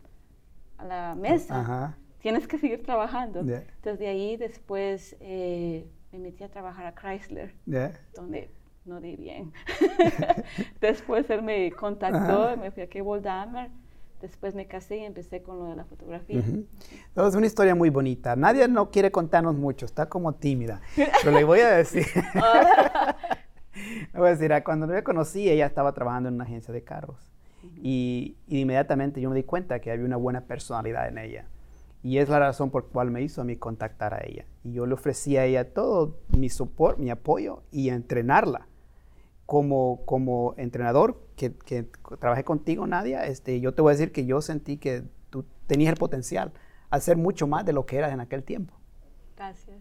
a 0.78 0.86
la, 0.86 1.16
mesa, 1.16 1.98
tienes 2.22 2.48
que 2.48 2.58
seguir 2.58 2.84
trabajando. 2.84 3.40
Entonces 3.40 4.00
de 4.00 4.08
ahí 4.08 4.38
después 4.38 5.16
eh, 5.20 5.88
me 6.12 6.20
metí 6.20 6.44
a 6.44 6.50
trabajar 6.50 6.86
a 6.86 6.94
Chrysler, 6.94 7.54
donde 8.16 8.50
no 8.86 9.00
di 9.02 9.16
bien. 9.16 9.52
después 10.82 11.30
él 11.30 11.42
me 11.42 11.72
contactó, 11.72 12.56
me 12.58 12.72
fui 12.72 12.84
a 12.84 12.90
Cable 12.90 13.22
Dahmer. 13.22 13.70
Después 14.22 14.54
me 14.54 14.68
casé 14.68 14.98
y 14.98 15.04
empecé 15.04 15.42
con 15.42 15.58
lo 15.58 15.66
de 15.66 15.76
la 15.76 15.84
fotografía. 15.84 16.44
es 17.16 17.36
una 17.36 17.48
historia 17.48 17.74
muy 17.74 17.90
bonita. 17.90 18.36
Nadie 18.36 18.68
no 18.68 18.92
quiere 18.92 19.12
contarnos 19.12 19.56
mucho, 19.56 19.88
está 19.88 20.08
como 20.08 20.36
tímida. 20.36 20.80
Pero 20.96 21.32
le 21.32 21.44
voy 21.44 21.62
a 21.62 21.72
decir. 21.72 22.06
le 24.14 24.20
voy 24.20 24.28
a 24.28 24.36
decir, 24.36 24.52
cuando 24.64 24.86
me 24.86 25.02
conocí, 25.02 25.50
ella 25.50 25.66
estaba 25.66 25.92
trabajando 25.94 26.30
en 26.30 26.36
una 26.36 26.44
agencia 26.44 26.72
de 26.72 26.84
carros. 26.84 27.32
y, 27.82 28.38
inmediatamente 28.48 29.20
yo 29.22 29.30
me 29.32 29.36
di 29.36 29.44
cuenta 29.44 29.80
que 29.80 29.90
había 29.90 30.06
una 30.06 30.18
buena 30.18 30.42
personalidad 30.42 31.08
en 31.08 31.18
ella. 31.18 31.48
Y 32.04 32.18
es 32.18 32.30
la 32.30 32.40
razón 32.40 32.72
por 32.72 32.86
la 32.86 32.90
cual 32.90 33.12
me 33.12 33.22
hizo 33.22 33.42
a 33.42 33.44
mí 33.44 33.58
contactar 33.58 34.14
a 34.14 34.26
ella. 34.26 34.46
Y 34.64 34.74
yo 34.74 34.86
le 34.86 34.94
ofrecí 34.94 35.38
a 35.38 35.46
ella 35.46 35.74
todo 35.74 36.18
mi 36.36 36.50
soporte, 36.50 37.02
mi 37.02 37.10
apoyo 37.10 37.64
y 37.72 37.90
entrenarla 37.90 38.68
como, 39.46 40.06
como 40.06 40.54
entrenador 40.58 41.22
que, 41.36 41.54
que, 41.54 41.86
trabajé 42.20 42.44
contigo, 42.46 42.88
Nadia, 42.88 43.26
este, 43.26 43.60
yo 43.60 43.74
te 43.74 43.82
voy 43.82 43.92
a 43.92 43.96
decir 43.96 44.14
que 44.14 44.26
yo 44.26 44.42
sentí 44.42 44.78
que 44.78 45.04
tú 45.30 45.46
tenías 45.68 45.92
el 45.92 45.98
potencial 45.98 46.54
a 46.90 47.00
ser 47.02 47.18
mucho 47.18 47.48
más 47.48 47.66
de 47.66 47.74
lo 47.74 47.86
que 47.86 47.98
eras 47.98 48.14
en 48.14 48.22
aquel 48.22 48.44
tiempo. 48.44 48.74
Gracias. 49.36 49.78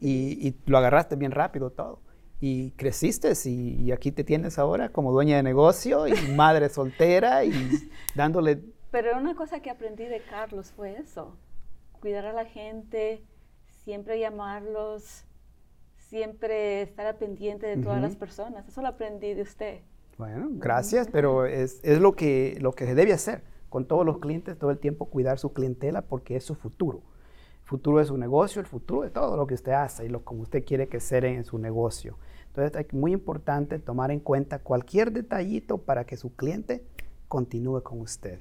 Y, 0.00 0.48
y, 0.48 0.56
lo 0.66 0.78
agarraste 0.78 1.16
bien 1.16 1.30
rápido 1.30 1.70
todo. 1.70 2.00
Y 2.40 2.72
creciste 2.72 3.32
y, 3.44 3.82
y, 3.82 3.92
aquí 3.92 4.10
te 4.10 4.24
tienes 4.24 4.58
ahora 4.58 4.88
como 4.88 5.12
dueña 5.12 5.36
de 5.36 5.44
negocio 5.44 6.08
y 6.08 6.14
madre 6.34 6.68
soltera 6.68 7.44
y 7.44 7.52
dándole... 8.16 8.60
Pero 8.90 9.16
una 9.16 9.36
cosa 9.36 9.60
que 9.60 9.70
aprendí 9.70 10.06
de 10.06 10.20
Carlos 10.20 10.72
fue 10.72 10.98
eso, 10.98 11.36
cuidar 12.02 12.26
a 12.26 12.32
la 12.32 12.44
gente, 12.44 13.22
siempre 13.84 14.18
llamarlos, 14.18 15.24
siempre 15.96 16.82
estar 16.82 17.16
pendiente 17.16 17.66
de 17.66 17.76
todas 17.82 18.02
las 18.02 18.16
personas. 18.16 18.66
Eso 18.68 18.82
lo 18.82 18.88
aprendí 18.88 19.32
de 19.34 19.42
usted. 19.42 19.80
Bueno, 20.18 20.48
gracias, 20.50 21.08
pero 21.10 21.46
es, 21.46 21.80
es, 21.84 22.00
lo, 22.00 22.14
que, 22.14 22.58
lo 22.60 22.72
que 22.72 22.86
se 22.86 22.96
debe 22.96 23.12
hacer 23.12 23.44
con 23.68 23.86
todos 23.86 24.04
los 24.04 24.18
clientes, 24.18 24.58
todo 24.58 24.70
el 24.70 24.78
tiempo 24.78 25.06
cuidar 25.06 25.38
su 25.38 25.52
clientela 25.52 26.02
porque 26.02 26.36
es 26.36 26.44
su 26.44 26.56
futuro. 26.56 27.02
El 27.62 27.68
futuro 27.68 27.98
de 27.98 28.04
su 28.04 28.18
negocio, 28.18 28.60
el 28.60 28.66
futuro 28.66 29.02
de 29.02 29.10
todo 29.10 29.36
lo 29.36 29.46
que 29.46 29.54
usted 29.54 29.72
hace 29.72 30.04
y 30.04 30.08
lo 30.08 30.24
como 30.24 30.42
usted 30.42 30.64
quiere 30.64 30.88
que 30.88 30.98
sea 30.98 31.20
en 31.20 31.44
su 31.44 31.56
negocio. 31.56 32.18
Entonces 32.48 32.84
es 32.84 32.92
muy 32.92 33.12
importante 33.12 33.78
tomar 33.78 34.10
en 34.10 34.18
cuenta 34.18 34.58
cualquier 34.58 35.12
detallito 35.12 35.78
para 35.78 36.04
que 36.04 36.16
su 36.16 36.34
cliente 36.34 36.84
continúe 37.28 37.82
con 37.82 38.00
usted. 38.00 38.40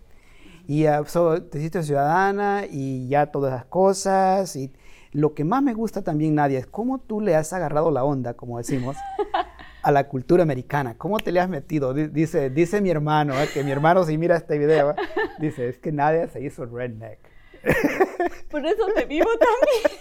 Y 0.72 0.88
uh, 0.88 1.04
te 1.50 1.58
hiciste 1.58 1.84
ciudadana 1.84 2.64
y 2.66 3.10
ya 3.10 3.26
todas 3.26 3.52
esas 3.54 3.66
cosas 3.66 4.56
y 4.56 4.72
lo 5.12 5.34
que 5.34 5.44
más 5.44 5.62
me 5.62 5.74
gusta 5.74 6.02
también, 6.02 6.36
Nadia, 6.36 6.60
es 6.60 6.66
cómo 6.66 6.98
tú 6.98 7.20
le 7.20 7.36
has 7.36 7.52
agarrado 7.52 7.92
la 7.92 8.06
onda, 8.06 8.36
como 8.36 8.58
decimos, 8.58 8.96
a 9.84 9.92
la 9.92 10.08
cultura 10.08 10.44
americana. 10.44 10.98
¿Cómo 10.98 11.20
te 11.20 11.34
le 11.34 11.42
has 11.42 11.50
metido? 11.50 11.94
Dice, 11.94 12.50
dice 12.50 12.80
mi 12.80 12.90
hermano, 12.90 13.34
¿eh? 13.34 13.50
que 13.54 13.66
mi 13.66 13.72
hermano 13.72 14.06
si 14.06 14.18
mira 14.18 14.38
este 14.38 14.58
video, 14.58 14.96
dice, 15.40 15.68
es 15.68 15.78
que 15.78 15.92
Nadia 15.92 16.30
se 16.30 16.42
hizo 16.42 16.66
redneck. 16.66 17.20
Por 18.50 18.66
eso 18.66 18.86
te 18.96 19.04
vivo 19.04 19.28
también. 19.28 20.00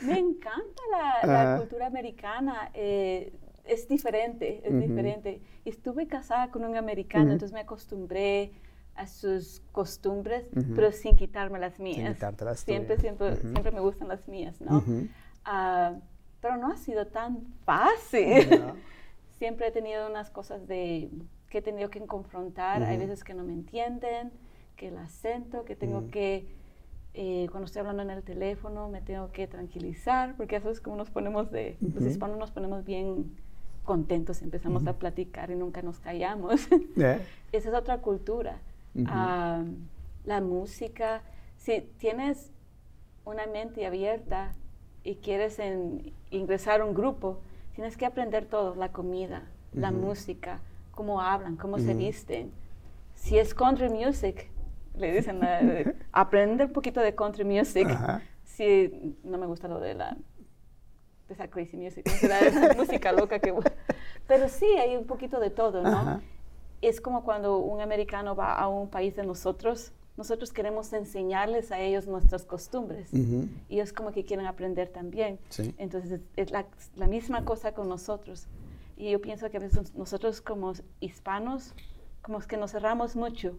me 0.00 0.18
encanta 0.18 0.82
la, 1.26 1.58
cultura 1.58 1.88
americana. 1.88 2.70
Eh, 2.72 3.34
es 3.66 3.86
diferente, 3.86 4.62
es 4.64 4.80
diferente. 4.80 5.42
Estuve 5.66 6.06
casada 6.06 6.50
con 6.50 6.64
un 6.64 6.74
americano, 6.74 7.32
entonces 7.32 7.52
me 7.52 7.60
acostumbré 7.60 8.52
a 8.98 9.06
sus 9.06 9.62
costumbres, 9.70 10.50
pero 10.74 10.90
sin 10.90 11.14
quitarme 11.14 11.60
las 11.60 11.78
mías. 11.78 12.18
siempre, 12.56 12.98
siempre, 12.98 13.36
siempre 13.36 13.70
me 13.70 13.80
gustan 13.80 14.08
las 14.08 14.26
mías, 14.26 14.60
¿no? 14.60 14.82
Ah, 15.44 15.94
pero 16.40 16.56
no 16.56 16.72
ha 16.72 16.76
sido 16.76 17.06
tan 17.06 17.46
fácil. 17.64 18.48
siempre 19.38 19.68
he 19.68 19.70
tenido 19.70 20.08
unas 20.08 20.30
cosas 20.30 20.66
de 20.66 21.10
que 21.48 21.58
he 21.58 21.62
tenido 21.62 21.90
que 21.90 22.04
confrontar. 22.06 22.82
Hay 22.82 22.98
veces 22.98 23.22
que 23.22 23.34
no 23.34 23.44
me 23.44 23.52
entienden, 23.52 24.32
que 24.76 24.88
el 24.88 24.98
acento, 24.98 25.64
que 25.64 25.76
tengo 25.76 26.10
que, 26.10 26.48
eh, 27.14 27.46
cuando 27.52 27.66
estoy 27.66 27.80
hablando 27.80 28.02
en 28.02 28.10
el 28.10 28.24
teléfono, 28.24 28.88
me 28.88 29.00
tengo 29.00 29.30
que 29.30 29.46
tranquilizar, 29.46 30.34
porque 30.36 30.56
eso 30.56 30.70
es 30.70 30.80
como 30.80 30.96
nos 30.96 31.10
ponemos 31.10 31.52
de, 31.52 31.78
los 31.80 32.04
hispanos 32.04 32.36
nos 32.36 32.50
ponemos 32.50 32.84
bien 32.84 33.36
contentos, 33.84 34.42
empezamos 34.42 34.86
a 34.88 34.98
platicar 34.98 35.52
y 35.52 35.54
nunca 35.54 35.82
nos 35.82 36.00
callamos. 36.00 36.68
Esa 37.52 37.68
es 37.68 37.74
otra 37.74 37.98
cultura 37.98 38.60
la 39.04 40.40
música. 40.40 41.22
Si 41.56 41.80
tienes 41.98 42.50
una 43.24 43.46
mente 43.46 43.86
abierta 43.86 44.52
y 45.04 45.16
quieres 45.16 45.60
ingresar 46.30 46.80
a 46.80 46.84
un 46.84 46.94
grupo, 46.94 47.40
tienes 47.74 47.96
que 47.96 48.06
aprender 48.06 48.46
todo, 48.46 48.74
la 48.74 48.90
comida, 48.90 49.42
la 49.72 49.90
música, 49.90 50.60
cómo 50.92 51.20
hablan, 51.20 51.56
cómo 51.56 51.78
se 51.78 51.94
visten. 51.94 52.50
Si 53.14 53.38
es 53.38 53.54
country 53.54 53.88
music, 53.88 54.50
le 54.96 55.12
dicen, 55.12 55.38
uh, 55.42 55.92
aprende 56.12 56.64
un 56.64 56.72
poquito 56.72 57.00
de 57.00 57.14
country 57.14 57.44
music. 57.44 57.88
Si 58.44 59.16
no 59.22 59.38
me 59.38 59.46
gusta 59.46 59.68
lo 59.68 59.80
de 59.80 59.94
la 59.94 60.16
de 61.28 61.34
esa 61.34 61.48
crazy 61.48 61.76
music, 61.76 62.06
esa 62.22 62.74
música 62.74 63.12
loca 63.12 63.38
que... 63.38 63.54
Pero 64.26 64.48
sí, 64.48 64.66
hay 64.78 64.96
un 64.96 65.06
poquito 65.06 65.38
de 65.40 65.50
todo, 65.50 65.82
¿no? 65.82 66.22
Es 66.80 67.00
como 67.00 67.24
cuando 67.24 67.58
un 67.58 67.80
americano 67.80 68.34
va 68.34 68.54
a 68.54 68.68
un 68.68 68.88
país 68.88 69.16
de 69.16 69.24
nosotros, 69.24 69.92
nosotros 70.16 70.52
queremos 70.52 70.92
enseñarles 70.92 71.70
a 71.70 71.80
ellos 71.80 72.08
nuestras 72.08 72.44
costumbres 72.44 73.10
y 73.68 73.78
es 73.78 73.92
como 73.92 74.10
que 74.10 74.24
quieren 74.24 74.46
aprender 74.46 74.88
también. 74.88 75.38
Entonces 75.78 76.20
es, 76.36 76.50
la, 76.50 76.66
misma 77.06 77.44
cosa 77.44 77.72
con 77.72 77.88
nosotros. 77.88 78.48
Y 78.96 79.12
yo 79.12 79.20
pienso 79.20 79.48
que 79.48 79.58
a 79.58 79.60
veces 79.60 79.94
nosotros 79.94 80.40
como 80.40 80.72
hispanos, 80.98 81.72
como 82.20 82.40
que 82.40 82.56
nos 82.56 82.72
cerramos 82.72 83.14
mucho 83.14 83.56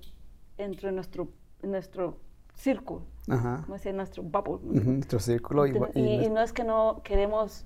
entre 0.57 0.91
nuestro, 0.91 1.29
nuestro 1.63 2.17
círculo, 2.55 3.05
como 3.25 3.75
decir, 3.75 3.93
nuestro 3.93 4.21
bubble. 4.21 4.59
Nuestro 4.81 5.19
círculo. 5.19 5.65
y, 5.65 5.99
y, 5.99 6.29
no 6.29 6.41
es 6.41 6.51
que 6.51 6.65
no 6.65 6.99
queremos 7.05 7.65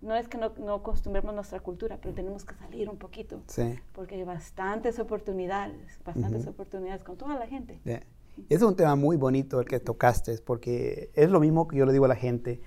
no 0.00 0.14
es 0.16 0.28
que 0.28 0.38
no, 0.38 0.52
no 0.58 0.74
acostumbremos 0.74 1.34
nuestra 1.34 1.60
cultura, 1.60 1.98
pero 2.00 2.14
tenemos 2.14 2.44
que 2.44 2.54
salir 2.54 2.88
un 2.88 2.96
poquito. 2.96 3.42
Sí. 3.46 3.78
Porque 3.92 4.14
hay 4.14 4.24
bastantes 4.24 4.98
oportunidades, 4.98 6.00
bastantes 6.04 6.46
oportunidades 6.46 7.04
con 7.04 7.16
toda 7.16 7.38
la 7.38 7.46
gente. 7.46 7.80
Es 8.48 8.62
un 8.62 8.74
tema 8.76 8.96
muy 8.96 9.16
bonito 9.16 9.60
el 9.60 9.66
que 9.66 9.80
tocaste, 9.80 10.38
porque 10.44 11.10
es 11.14 11.30
lo 11.30 11.40
mismo 11.40 11.68
que 11.68 11.76
yo 11.76 11.86
le 11.86 11.92
digo 11.92 12.06
a 12.06 12.08
la 12.08 12.16
gente. 12.16 12.60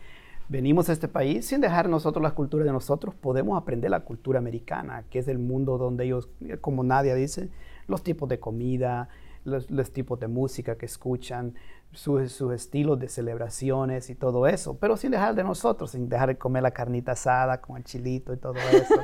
venimos 0.49 0.89
a 0.89 0.93
este 0.93 1.07
país 1.07 1.47
sin 1.47 1.61
dejar 1.61 1.89
nosotros 1.89 2.21
la 2.21 2.31
cultura 2.31 2.65
de 2.65 2.71
nosotros, 2.71 3.15
podemos 3.15 3.59
aprender 3.59 3.89
la 3.89 4.01
cultura 4.01 4.39
americana, 4.39 5.03
que 5.09 5.19
es 5.19 5.27
el 5.27 5.39
mundo 5.39 5.77
donde 5.77 6.05
ellos, 6.05 6.29
como 6.61 6.83
Nadia 6.83 7.15
dice, 7.15 7.49
los 7.87 8.03
tipos 8.03 8.29
de 8.29 8.39
comida, 8.39 9.09
los, 9.45 9.91
tipos 9.91 10.19
de 10.19 10.27
música 10.27 10.77
que 10.77 10.85
escuchan, 10.85 11.55
sus 11.93 12.53
estilos 12.53 12.99
de 12.99 13.07
celebraciones 13.07 14.09
y 14.09 14.15
todo 14.15 14.47
eso, 14.47 14.77
pero 14.77 14.97
sin 14.97 15.11
dejar 15.11 15.35
de 15.35 15.43
nosotros, 15.43 15.91
sin 15.91 16.09
dejar 16.09 16.29
de 16.29 16.37
comer 16.37 16.63
la 16.63 16.71
carnita 16.71 17.13
asada 17.13 17.61
con 17.61 17.77
el 17.77 17.83
chilito 17.83 18.33
y 18.33 18.37
todo 18.37 18.55
eso. 18.55 18.95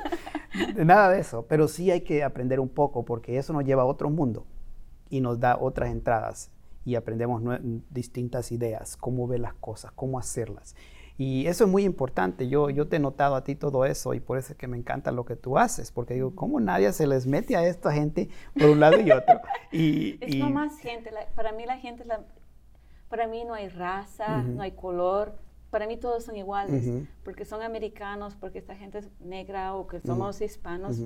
Nada 0.83 1.09
de 1.09 1.19
eso, 1.19 1.45
pero 1.47 1.67
sí 1.67 1.91
hay 1.91 2.01
que 2.01 2.23
aprender 2.23 2.59
un 2.59 2.69
poco 2.69 3.05
porque 3.05 3.37
eso 3.37 3.53
nos 3.53 3.63
lleva 3.63 3.83
a 3.83 3.85
otro 3.85 4.09
mundo 4.09 4.45
y 5.09 5.21
nos 5.21 5.39
da 5.39 5.57
otras 5.59 5.89
entradas 5.89 6.51
y 6.85 6.95
aprendemos 6.95 7.41
distintas 7.89 8.51
ideas, 8.51 8.97
cómo 8.97 9.27
ver 9.27 9.41
las 9.41 9.53
cosas, 9.53 9.91
cómo 9.91 10.17
hacerlas. 10.17 10.75
Y 11.19 11.47
eso 11.47 11.65
es 11.65 11.69
muy 11.69 11.83
importante. 11.83 12.47
Yo, 12.47 12.69
yo 12.69 12.87
te 12.87 12.95
he 12.95 12.99
notado 12.99 13.35
a 13.35 13.43
ti 13.43 13.53
todo 13.53 13.83
eso 13.83 14.13
y 14.13 14.21
por 14.21 14.37
eso 14.37 14.53
es 14.53 14.57
que 14.57 14.67
me 14.67 14.77
encanta 14.77 15.11
lo 15.11 15.25
que 15.25 15.35
tú 15.35 15.57
haces, 15.57 15.91
porque 15.91 16.13
digo, 16.13 16.33
¿cómo 16.33 16.61
nadie 16.61 16.93
se 16.93 17.07
les 17.07 17.27
mete 17.27 17.57
a 17.57 17.67
esta 17.67 17.91
gente 17.91 18.29
por 18.57 18.69
un 18.69 18.79
lado 18.79 18.99
y 18.99 19.11
otro? 19.11 19.41
Y, 19.71 20.17
es 20.21 20.37
no 20.37 20.49
más 20.49 20.79
gente. 20.79 21.11
para 21.35 21.51
mí 21.51 21.65
la 21.65 21.77
gente, 21.77 22.05
la, 22.05 22.23
para 23.09 23.27
mí 23.27 23.43
no 23.43 23.53
hay 23.53 23.67
raza, 23.69 24.43
no 24.43 24.61
hay 24.61 24.71
color. 24.71 25.37
Para 25.69 25.85
mí 25.85 25.97
todos 25.97 26.23
son 26.23 26.35
iguales, 26.35 27.05
porque 27.23 27.45
son 27.45 27.61
americanos, 27.61 28.35
porque 28.35 28.59
esta 28.59 28.75
gente 28.75 28.99
es 28.99 29.09
negra 29.19 29.75
o 29.75 29.87
que 29.87 29.99
somos 29.99 30.41
hispanos. 30.41 31.01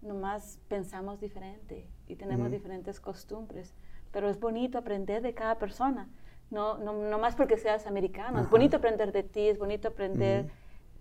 Nomás 0.00 0.58
pensamos 0.68 1.20
diferente 1.20 1.88
y 2.08 2.16
tenemos 2.16 2.50
diferentes 2.50 3.00
costumbres. 3.00 3.74
Pero 4.10 4.28
es 4.28 4.38
bonito 4.38 4.78
aprender 4.78 5.22
de 5.22 5.32
cada 5.32 5.58
persona 5.58 6.08
no, 6.52 6.76
no, 6.78 6.92
no 6.92 7.18
más 7.18 7.34
porque 7.34 7.56
seas 7.56 7.86
americano. 7.86 8.40
Es 8.40 8.50
bonito 8.50 8.76
aprender 8.76 9.10
de 9.10 9.22
ti, 9.22 9.48
es 9.48 9.58
bonito 9.58 9.88
aprender 9.88 10.50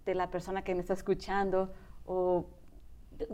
de 0.05 0.15
la 0.15 0.31
persona 0.31 0.63
que 0.63 0.73
me 0.73 0.81
está 0.81 0.93
escuchando 0.93 1.73
o 2.05 2.45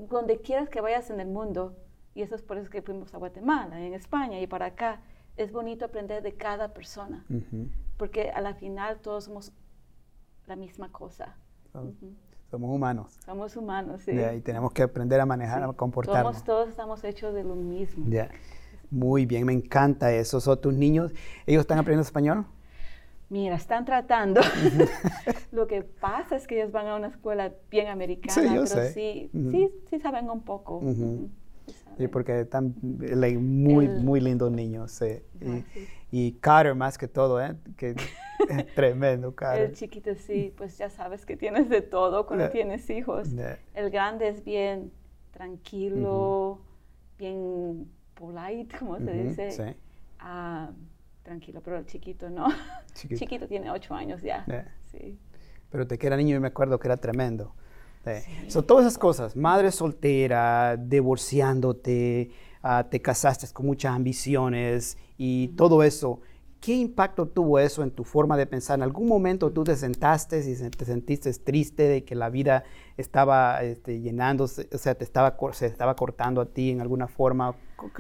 donde 0.10 0.42
quieras 0.42 0.68
que 0.68 0.82
vayas 0.82 1.10
en 1.12 1.20
el 1.20 1.28
mundo. 1.28 1.78
Y 2.16 2.24
eso 2.24 2.36
es 2.36 2.42
por 2.42 2.58
eso 2.58 2.70
que 2.70 2.82
fuimos 2.82 3.14
a 3.14 3.20
Guatemala, 3.20 3.80
en 3.80 3.94
España 3.94 4.42
y 4.42 4.48
para 4.48 4.66
acá. 4.66 5.02
Es 5.38 5.52
bonito 5.52 5.86
aprender 5.86 6.24
de 6.24 6.34
cada 6.34 6.74
persona, 6.74 7.26
porque 7.98 8.32
a 8.32 8.42
la 8.42 8.56
final 8.56 9.00
todos 9.00 9.26
somos 9.26 9.54
la 10.48 10.56
misma 10.56 10.92
cosa. 10.92 11.36
Somos 12.50 12.70
humanos. 12.70 13.18
Somos 13.26 13.56
humanos, 13.56 14.02
sí. 14.02 14.12
y 14.12 14.42
tenemos 14.42 14.72
que 14.74 14.84
aprender 14.84 15.20
a 15.20 15.26
manejar, 15.26 15.64
a 15.64 15.74
comportarnos. 15.74 16.44
todos 16.44 16.70
estamos 16.70 17.04
hechos 17.04 17.34
de 17.34 17.44
lo 17.44 17.56
mismo. 17.56 18.06
Muy 18.90 19.26
bien, 19.26 19.46
me 19.46 19.54
encanta 19.54 20.12
eso. 20.14 20.40
¿Son 20.40 20.60
tus 20.60 20.74
niños, 20.74 21.12
ellos 21.46 21.62
están 21.62 21.78
aprendiendo 21.78 22.04
español? 22.04 22.46
Mira, 23.30 23.56
están 23.56 23.84
tratando. 23.84 24.40
Lo 25.52 25.68
que 25.68 25.84
pasa 25.84 26.38
es 26.38 26.48
que 26.48 26.56
ellos 26.56 26.72
van 26.72 26.88
a 26.88 26.96
una 26.96 27.08
escuela 27.08 27.52
bien 27.70 27.88
americana, 27.88 28.66
sí, 28.66 28.74
pero 28.74 28.90
sí, 28.94 29.30
sí, 29.52 29.70
sí 29.90 30.00
saben 30.00 30.30
un 30.30 30.42
poco. 30.42 30.82
Sí, 31.98 32.08
porque 32.08 32.42
están 32.42 32.76
muy, 32.82 33.88
muy 33.88 34.20
lindos 34.20 34.52
niños. 34.52 34.92
Sí. 34.92 35.22
Y, 36.12 36.34
Carter 36.34 36.76
más 36.76 36.98
que 36.98 37.08
todo, 37.08 37.42
¿eh? 37.42 37.56
Que 37.76 37.96
tremendo, 38.76 39.34
Carter. 39.34 39.66
El 39.66 39.76
chiquito 39.76 40.14
sí, 40.16 40.54
pues 40.56 40.78
ya 40.78 40.90
sabes 40.90 41.26
que 41.26 41.36
tienes 41.36 41.70
de 41.70 41.82
todo 41.82 42.26
cuando 42.28 42.50
tienes 42.50 42.90
hijos. 42.90 43.30
El 43.74 43.90
grande 43.90 44.30
es 44.30 44.44
bien 44.44 44.92
tranquilo, 45.32 46.60
bien 47.18 47.90
polite, 48.14 48.78
como 48.78 49.00
se 49.00 49.12
dice. 49.12 49.78
Ah, 50.20 50.72
tranquilo, 51.24 51.62
pero 51.64 51.78
el 51.78 51.86
chiquito 51.86 52.30
no. 52.30 52.48
Chiquito, 52.94 53.48
tiene 53.48 53.72
ocho 53.72 53.94
años 53.94 54.22
ya. 54.22 54.46
Sí. 54.86 55.18
Pero 55.70 55.86
te 55.86 55.98
que 55.98 56.08
era 56.08 56.16
niño 56.16 56.36
y 56.36 56.40
me 56.40 56.48
acuerdo 56.48 56.80
que 56.80 56.88
era 56.88 56.98
tremendo. 56.98 57.54
Son 58.48 58.66
todas 58.66 58.86
esas 58.86 58.98
cosas, 58.98 59.36
madre 59.36 59.72
soltera, 59.72 60.78
divorciándote, 60.78 62.32
ah, 62.64 62.88
te 62.90 63.02
casaste 63.02 63.48
con 63.52 63.66
muchas 63.66 63.96
ambiciones 63.96 64.98
y 65.18 65.50
todo 65.50 65.84
eso. 65.84 66.22
¿Qué 66.62 66.74
impacto 66.74 67.28
tuvo 67.28 67.60
eso 67.60 67.84
en 67.84 67.92
tu 67.92 68.04
forma 68.04 68.36
de 68.36 68.48
pensar? 68.48 68.80
¿En 68.80 68.84
algún 68.84 69.08
momento 69.08 69.52
tú 69.52 69.64
te 69.64 69.76
sentaste 69.76 70.40
y 70.40 70.70
te 70.70 70.86
sentiste 70.86 71.32
triste 71.34 71.84
de 71.84 72.04
que 72.04 72.16
la 72.16 72.30
vida 72.30 72.64
estaba 72.98 73.62
este, 73.62 74.00
llenándose, 74.00 74.68
o 74.74 74.78
sea, 74.78 74.96
te 74.96 75.04
estaba, 75.04 75.38
se 75.52 75.68
estaba 75.68 75.96
cortando 75.96 76.42
a 76.42 76.46
ti 76.46 76.72
en 76.72 76.82
alguna 76.82 77.08
forma? 77.08 77.56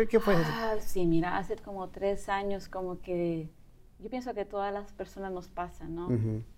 ¿Qué, 0.10 0.20
fue 0.20 0.34
eso? 0.34 0.44
Ah, 0.48 0.75
sí, 0.80 1.06
mira, 1.06 1.38
hace 1.38 1.56
como 1.58 1.89
tres 1.89 2.30
años 2.30 2.67
como 2.67 3.00
que 3.00 3.50
yo 4.00 4.10
pienso 4.10 4.34
que 4.34 4.45
todas 4.45 4.74
las 4.74 4.91
personas 4.91 5.32
nos 5.32 5.50
pasan, 5.50 5.95
¿no? 5.95 6.10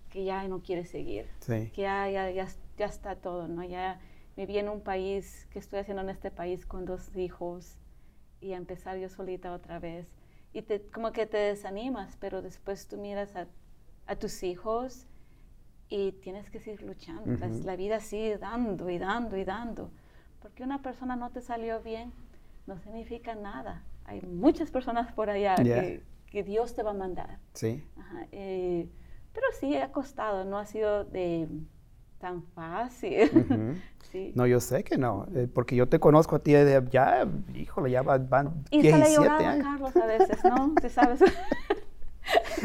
Que 0.10 0.24
ya 0.24 0.48
no 0.48 0.62
quiere 0.62 0.86
seguir, 0.86 1.28
que 1.46 1.70
ya, 1.76 2.10
ya, 2.10 2.32
ya, 2.32 2.48
ya, 2.78 2.86
está 2.86 3.16
todo, 3.16 3.48
¿no? 3.48 3.64
Ya 3.64 4.00
me 4.36 4.46
vi 4.46 4.58
en 4.58 4.70
un 4.70 4.82
país, 4.82 5.48
que 5.52 5.60
estoy 5.60 5.80
haciendo 5.80 6.02
en 6.02 6.10
este 6.10 6.32
país 6.32 6.66
con 6.66 6.86
dos 6.86 7.16
hijos 7.16 7.78
y 8.42 8.54
a 8.54 8.58
empezar 8.58 8.98
yo 8.98 9.10
solita 9.10 9.54
otra 9.54 9.80
vez 9.80 10.08
y 10.54 10.62
te, 10.64 10.82
como 10.82 11.12
que 11.12 11.26
te 11.26 11.38
desanimas, 11.38 12.18
pero 12.20 12.42
después 12.42 12.88
tú 12.88 12.98
miras 12.98 13.36
a, 13.36 13.48
a 14.08 14.16
tus 14.16 14.42
hijos 14.44 15.06
y 15.90 16.12
tienes 16.14 16.50
que 16.50 16.60
seguir 16.60 16.82
luchando. 16.84 17.26
la, 17.64 17.76
vida 17.76 18.00
sigue 18.00 18.38
dando 18.38 18.90
y 18.90 18.98
dando 18.98 19.38
y 19.38 19.44
dando. 19.44 19.92
Porque 20.42 20.64
una 20.64 20.82
persona 20.82 21.16
no 21.16 21.32
te 21.32 21.42
salió 21.42 21.82
bien 21.82 22.12
no 22.68 22.78
significa 22.78 23.36
nada. 23.36 23.84
Hay 24.06 24.22
muchas 24.22 24.70
personas 24.72 25.12
por 25.12 25.30
allá 25.30 25.56
que, 25.56 26.04
que, 26.28 26.44
Dios 26.44 26.76
te 26.76 26.84
va 26.84 26.92
a 26.92 26.94
mandar. 26.94 27.40
Sí. 27.54 27.84
Eh, 28.32 28.88
pero 29.34 29.48
sí 29.60 29.76
ha 29.76 29.92
costado, 29.92 30.46
no 30.46 30.58
ha 30.58 30.66
sido 30.66 31.04
de 31.06 31.48
tan 32.20 32.44
fácil. 32.44 33.82
No, 34.34 34.48
yo 34.48 34.60
sé 34.60 34.84
que 34.84 34.98
no, 34.98 35.28
eh, 35.36 35.48
porque 35.54 35.76
yo 35.76 35.88
te 35.88 36.00
conozco 36.00 36.38
a 36.38 36.40
ti 36.40 36.54
de 36.54 36.84
ya, 36.90 37.28
híjole, 37.54 37.92
ya 37.92 38.02
van, 38.02 38.28
van 38.28 38.64
y 38.72 38.82
17 38.82 39.30
años. 39.30 39.64
Carlos 39.64 39.96
a 39.96 40.06
veces, 40.08 40.44
¿no? 40.44 40.74
¿Te 40.82 40.90
sabes? 40.90 41.20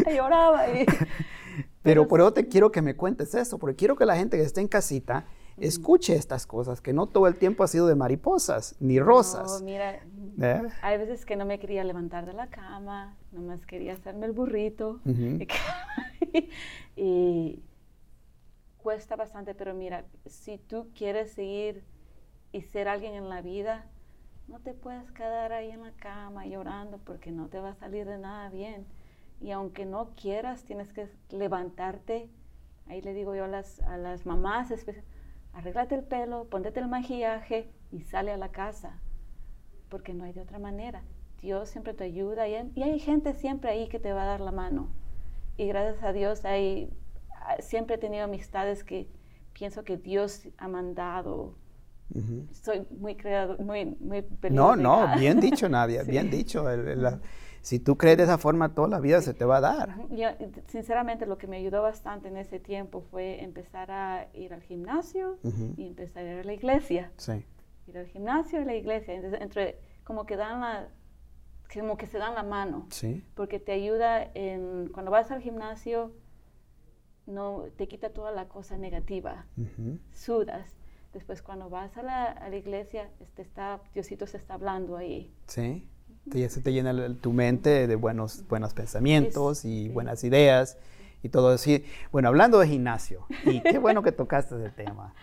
lloraba. 0.14 0.68
Y... 0.70 0.86
Pero, 1.82 2.08
por 2.08 2.20
eso 2.20 2.32
te 2.32 2.48
quiero 2.48 2.72
que 2.72 2.80
me 2.80 2.96
cuentes 2.96 3.34
eso, 3.34 3.58
porque 3.58 3.76
quiero 3.76 3.94
que 3.94 4.06
la 4.06 4.16
gente 4.16 4.38
que 4.38 4.42
esté 4.42 4.62
en 4.62 4.68
casita 4.68 5.26
escuche 5.58 6.16
estas 6.16 6.46
cosas, 6.46 6.80
que 6.80 6.92
no 6.92 7.06
todo 7.06 7.26
el 7.26 7.36
tiempo 7.36 7.62
ha 7.62 7.68
sido 7.68 7.86
de 7.86 7.94
mariposas 7.94 8.74
ni 8.80 8.98
rosas. 8.98 9.60
No, 9.60 9.66
mira, 9.66 10.00
¿Eh? 10.40 10.62
hay 10.82 10.98
veces 10.98 11.24
que 11.26 11.36
no 11.36 11.44
me 11.44 11.58
quería 11.58 11.84
levantar 11.84 12.26
de 12.26 12.32
la 12.32 12.48
cama, 12.48 13.16
nomás 13.32 13.64
quería 13.66 13.92
hacerme 13.92 14.26
el 14.26 14.32
burrito. 14.32 15.00
y 16.96 17.62
cuesta 18.78 19.16
bastante, 19.16 19.54
pero 19.54 19.74
mira, 19.74 20.04
si 20.26 20.58
tú 20.58 20.90
quieres 20.94 21.32
seguir 21.32 21.84
y 22.52 22.62
ser 22.62 22.88
alguien 22.88 23.14
en 23.14 23.28
la 23.28 23.40
vida, 23.40 23.86
no 24.46 24.60
te 24.60 24.74
puedes 24.74 25.10
quedar 25.12 25.52
ahí 25.52 25.70
en 25.70 25.82
la 25.82 25.92
cama 25.92 26.46
llorando 26.46 26.98
porque 26.98 27.30
no 27.30 27.48
te 27.48 27.60
va 27.60 27.70
a 27.70 27.74
salir 27.74 28.06
de 28.06 28.18
nada 28.18 28.50
bien. 28.50 28.86
Y 29.40 29.50
aunque 29.50 29.86
no 29.86 30.10
quieras, 30.14 30.64
tienes 30.64 30.92
que 30.92 31.08
levantarte. 31.30 32.28
Ahí 32.86 33.00
le 33.00 33.14
digo 33.14 33.34
yo 33.34 33.44
a 33.44 33.48
las, 33.48 33.80
a 33.82 33.96
las 33.96 34.26
mamás, 34.26 34.72
arréglate 35.54 35.94
el 35.94 36.04
pelo, 36.04 36.44
póntete 36.50 36.80
el 36.80 36.88
maquillaje 36.88 37.70
y 37.90 38.02
sale 38.02 38.32
a 38.32 38.36
la 38.36 38.50
casa, 38.50 39.00
porque 39.88 40.12
no 40.12 40.24
hay 40.24 40.32
de 40.32 40.42
otra 40.42 40.58
manera. 40.58 41.02
Dios 41.40 41.70
siempre 41.70 41.94
te 41.94 42.04
ayuda 42.04 42.48
y 42.48 42.72
y 42.74 42.82
hay 42.82 42.98
gente 42.98 43.34
siempre 43.34 43.70
ahí 43.70 43.88
que 43.88 43.98
te 43.98 44.12
va 44.12 44.22
a 44.22 44.26
dar 44.26 44.40
la 44.40 44.52
mano. 44.52 44.88
Y 45.56 45.66
gracias 45.68 46.02
a 46.02 46.12
Dios 46.12 46.44
hay 46.44 46.90
siempre 47.60 47.96
he 47.96 47.98
tenido 47.98 48.24
amistades 48.24 48.84
que 48.84 49.08
pienso 49.52 49.84
que 49.84 49.96
Dios 49.96 50.48
ha 50.58 50.68
mandado. 50.68 51.56
Soy 52.52 52.86
muy 52.90 53.16
creado, 53.16 53.58
muy, 53.58 53.86
muy 53.86 54.24
No, 54.50 54.76
no, 54.76 55.08
bien 55.18 55.40
dicho, 55.40 55.68
Nadia, 55.68 56.02
bien 56.04 56.30
dicho. 56.30 56.64
si 57.60 57.80
tú 57.80 57.96
crees 57.96 58.18
de 58.18 58.24
esa 58.24 58.38
forma, 58.38 58.74
toda 58.74 58.88
la 58.88 59.00
vida 59.00 59.20
se 59.20 59.34
te 59.34 59.44
va 59.44 59.56
a 59.56 59.60
dar. 59.60 59.96
sinceramente, 60.68 61.26
lo 61.26 61.38
que 61.38 61.46
me 61.46 61.56
ayudó 61.56 61.82
bastante 61.82 62.28
en 62.28 62.36
ese 62.36 62.60
tiempo 62.60 63.00
fue 63.10 63.42
empezar 63.42 63.90
a 63.90 64.28
ir 64.34 64.52
al 64.52 64.62
gimnasio 64.62 65.38
y 65.76 65.88
empezar 65.88 66.24
a 66.24 66.32
ir 66.34 66.38
a 66.40 66.44
la 66.44 66.52
iglesia. 66.52 67.10
Sí. 67.16 67.44
Ir 67.86 67.98
al 67.98 68.06
gimnasio 68.06 68.60
y 68.60 68.64
la 68.64 68.74
iglesia. 68.74 69.14
entre, 69.14 69.78
como 70.04 70.24
que 70.24 70.36
dan 70.36 70.60
la, 70.60 70.88
como 71.72 71.96
que 71.96 72.06
se 72.06 72.18
dan 72.18 72.34
la 72.34 72.42
mano. 72.42 72.86
Sí. 72.90 73.24
Porque 73.34 73.58
te 73.58 73.72
ayuda 73.72 74.30
en, 74.34 74.88
cuando 74.92 75.10
vas 75.10 75.30
al 75.30 75.40
gimnasio, 75.40 76.12
no 77.26 77.64
te 77.76 77.88
quita 77.88 78.10
toda 78.10 78.32
la 78.32 78.48
cosa 78.48 78.76
negativa, 78.76 79.46
sudas. 80.12 80.76
Después 81.12 81.42
cuando 81.42 81.70
vas 81.70 81.96
a 81.96 82.02
la, 82.02 82.24
a 82.24 82.48
la, 82.48 82.56
iglesia, 82.56 83.08
este 83.20 83.42
está, 83.42 83.80
Diosito 83.94 84.26
se 84.26 84.36
está 84.36 84.54
hablando 84.54 84.96
ahí. 84.96 85.32
Sí, 85.46 85.88
te, 86.30 86.48
se 86.48 86.60
te 86.60 86.72
llena 86.72 87.14
tu 87.20 87.32
mente 87.32 87.86
de 87.86 87.96
buenos, 87.96 88.46
buenos 88.48 88.74
pensamientos 88.74 89.64
y 89.64 89.88
buenas 89.88 90.24
ideas 90.24 90.76
y 91.22 91.28
todo 91.28 91.50
así. 91.50 91.84
Bueno, 92.12 92.28
hablando 92.28 92.58
de 92.58 92.68
gimnasio, 92.68 93.26
y 93.44 93.60
qué 93.60 93.78
bueno 93.80 94.02
que 94.02 94.12
tocaste 94.12 94.56
ese 94.56 94.70
tema. 94.70 95.14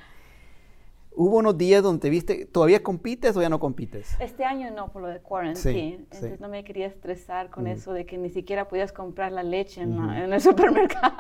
Hubo 1.14 1.38
unos 1.38 1.58
días 1.58 1.84
donde 1.84 2.02
te 2.02 2.10
viste, 2.10 2.46
¿todavía 2.46 2.82
compites 2.82 3.36
o 3.36 3.42
ya 3.42 3.50
no 3.50 3.60
compites? 3.60 4.16
Este 4.20 4.46
año 4.46 4.72
no, 4.72 4.92
por 4.92 5.02
lo 5.02 5.10
de 5.10 5.20
quarantine. 5.20 5.96
Entonces 5.96 6.40
no 6.40 6.48
me 6.48 6.64
quería 6.64 6.88
estresar 6.88 7.50
con 7.50 7.68
eso 7.68 7.94
de 7.94 8.06
que 8.06 8.18
ni 8.18 8.30
siquiera 8.30 8.68
podías 8.68 8.94
comprar 8.94 9.32
la 9.32 9.44
leche 9.44 9.82
en, 9.82 10.00
el 10.00 10.42
supermercado. 10.42 11.16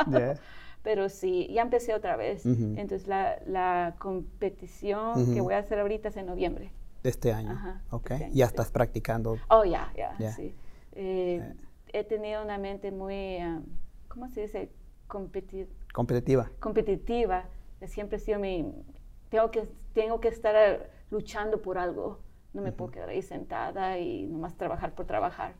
Pero 0.84 1.10
sí, 1.10 1.47
ya 1.54 1.62
empecé 1.62 1.93
otra 1.93 2.15
vez. 2.15 2.45
Entonces 2.45 3.08
la, 3.08 3.38
la 3.45 3.95
competición 3.99 5.34
que 5.34 5.41
voy 5.41 5.54
a 5.54 5.60
hacer 5.60 5.80
ahorita 5.80 6.10
es 6.10 6.17
en 6.17 6.25
noviembre. 6.25 6.71
De 7.04 7.10
este 7.10 7.34
año. 7.34 7.51
Ajá, 7.51 7.82
ok. 7.89 8.12
Este 8.12 8.32
ya 8.32 8.45
estás 8.45 8.71
practicando. 8.71 9.38
Oh, 9.49 9.65
ya, 9.65 9.91
ya, 9.95 10.32
sí. 10.34 10.54
Eh, 10.93 11.41
eh. 11.41 11.54
He 11.93 12.04
tenido 12.04 12.41
una 12.43 12.58
mente 12.58 12.91
muy, 12.91 13.38
ah, 13.38 13.62
¿cómo 14.08 14.30
se 14.30 14.41
dice? 14.41 14.69
competitiva. 15.08 16.49
Competitiva. 16.60 17.45
Siempre 17.86 18.17
he 18.17 18.19
sido 18.19 18.39
mi... 18.39 18.73
Tengo 19.30 19.51
que, 19.51 19.67
tengo 19.93 20.19
que 20.19 20.27
estar 20.27 20.89
luchando 21.10 21.62
por 21.62 21.77
algo. 21.77 22.19
No 22.54 22.62
me 22.62 22.71
puedo 22.71 22.91
quedar 22.91 23.10
ahí 23.10 23.21
sentada 23.21 23.97
y 23.99 24.25
nomás 24.25 24.58
trabajar 24.58 24.93
por 24.93 25.06
trabajar. 25.06 25.54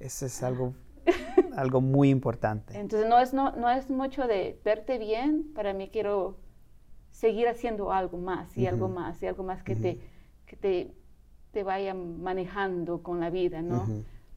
Eso 0.00 0.26
es 0.26 0.42
algo, 0.42 0.74
algo 1.56 1.80
muy 1.80 2.10
importante. 2.10 2.78
Entonces 2.78 3.08
no 3.08 3.18
es, 3.18 3.32
no, 3.32 3.52
no 3.52 3.70
es 3.70 3.90
mucho 3.90 4.26
de 4.26 4.60
verte 4.64 4.98
bien. 4.98 5.52
Para 5.54 5.72
mí 5.72 5.88
quiero 5.88 6.36
seguir 7.10 7.46
haciendo 7.46 7.92
algo 7.92 8.18
más 8.18 8.56
y 8.56 8.66
algo 8.66 8.88
más 8.88 9.22
y 9.22 9.26
algo 9.26 9.44
más 9.44 9.62
que, 9.62 9.76
te, 9.76 10.00
que 10.46 10.56
te, 10.56 10.94
te 11.52 11.62
vaya 11.62 11.94
manejando 11.94 13.02
con 13.02 13.20
la 13.20 13.30
vida, 13.30 13.62
¿no? 13.62 13.86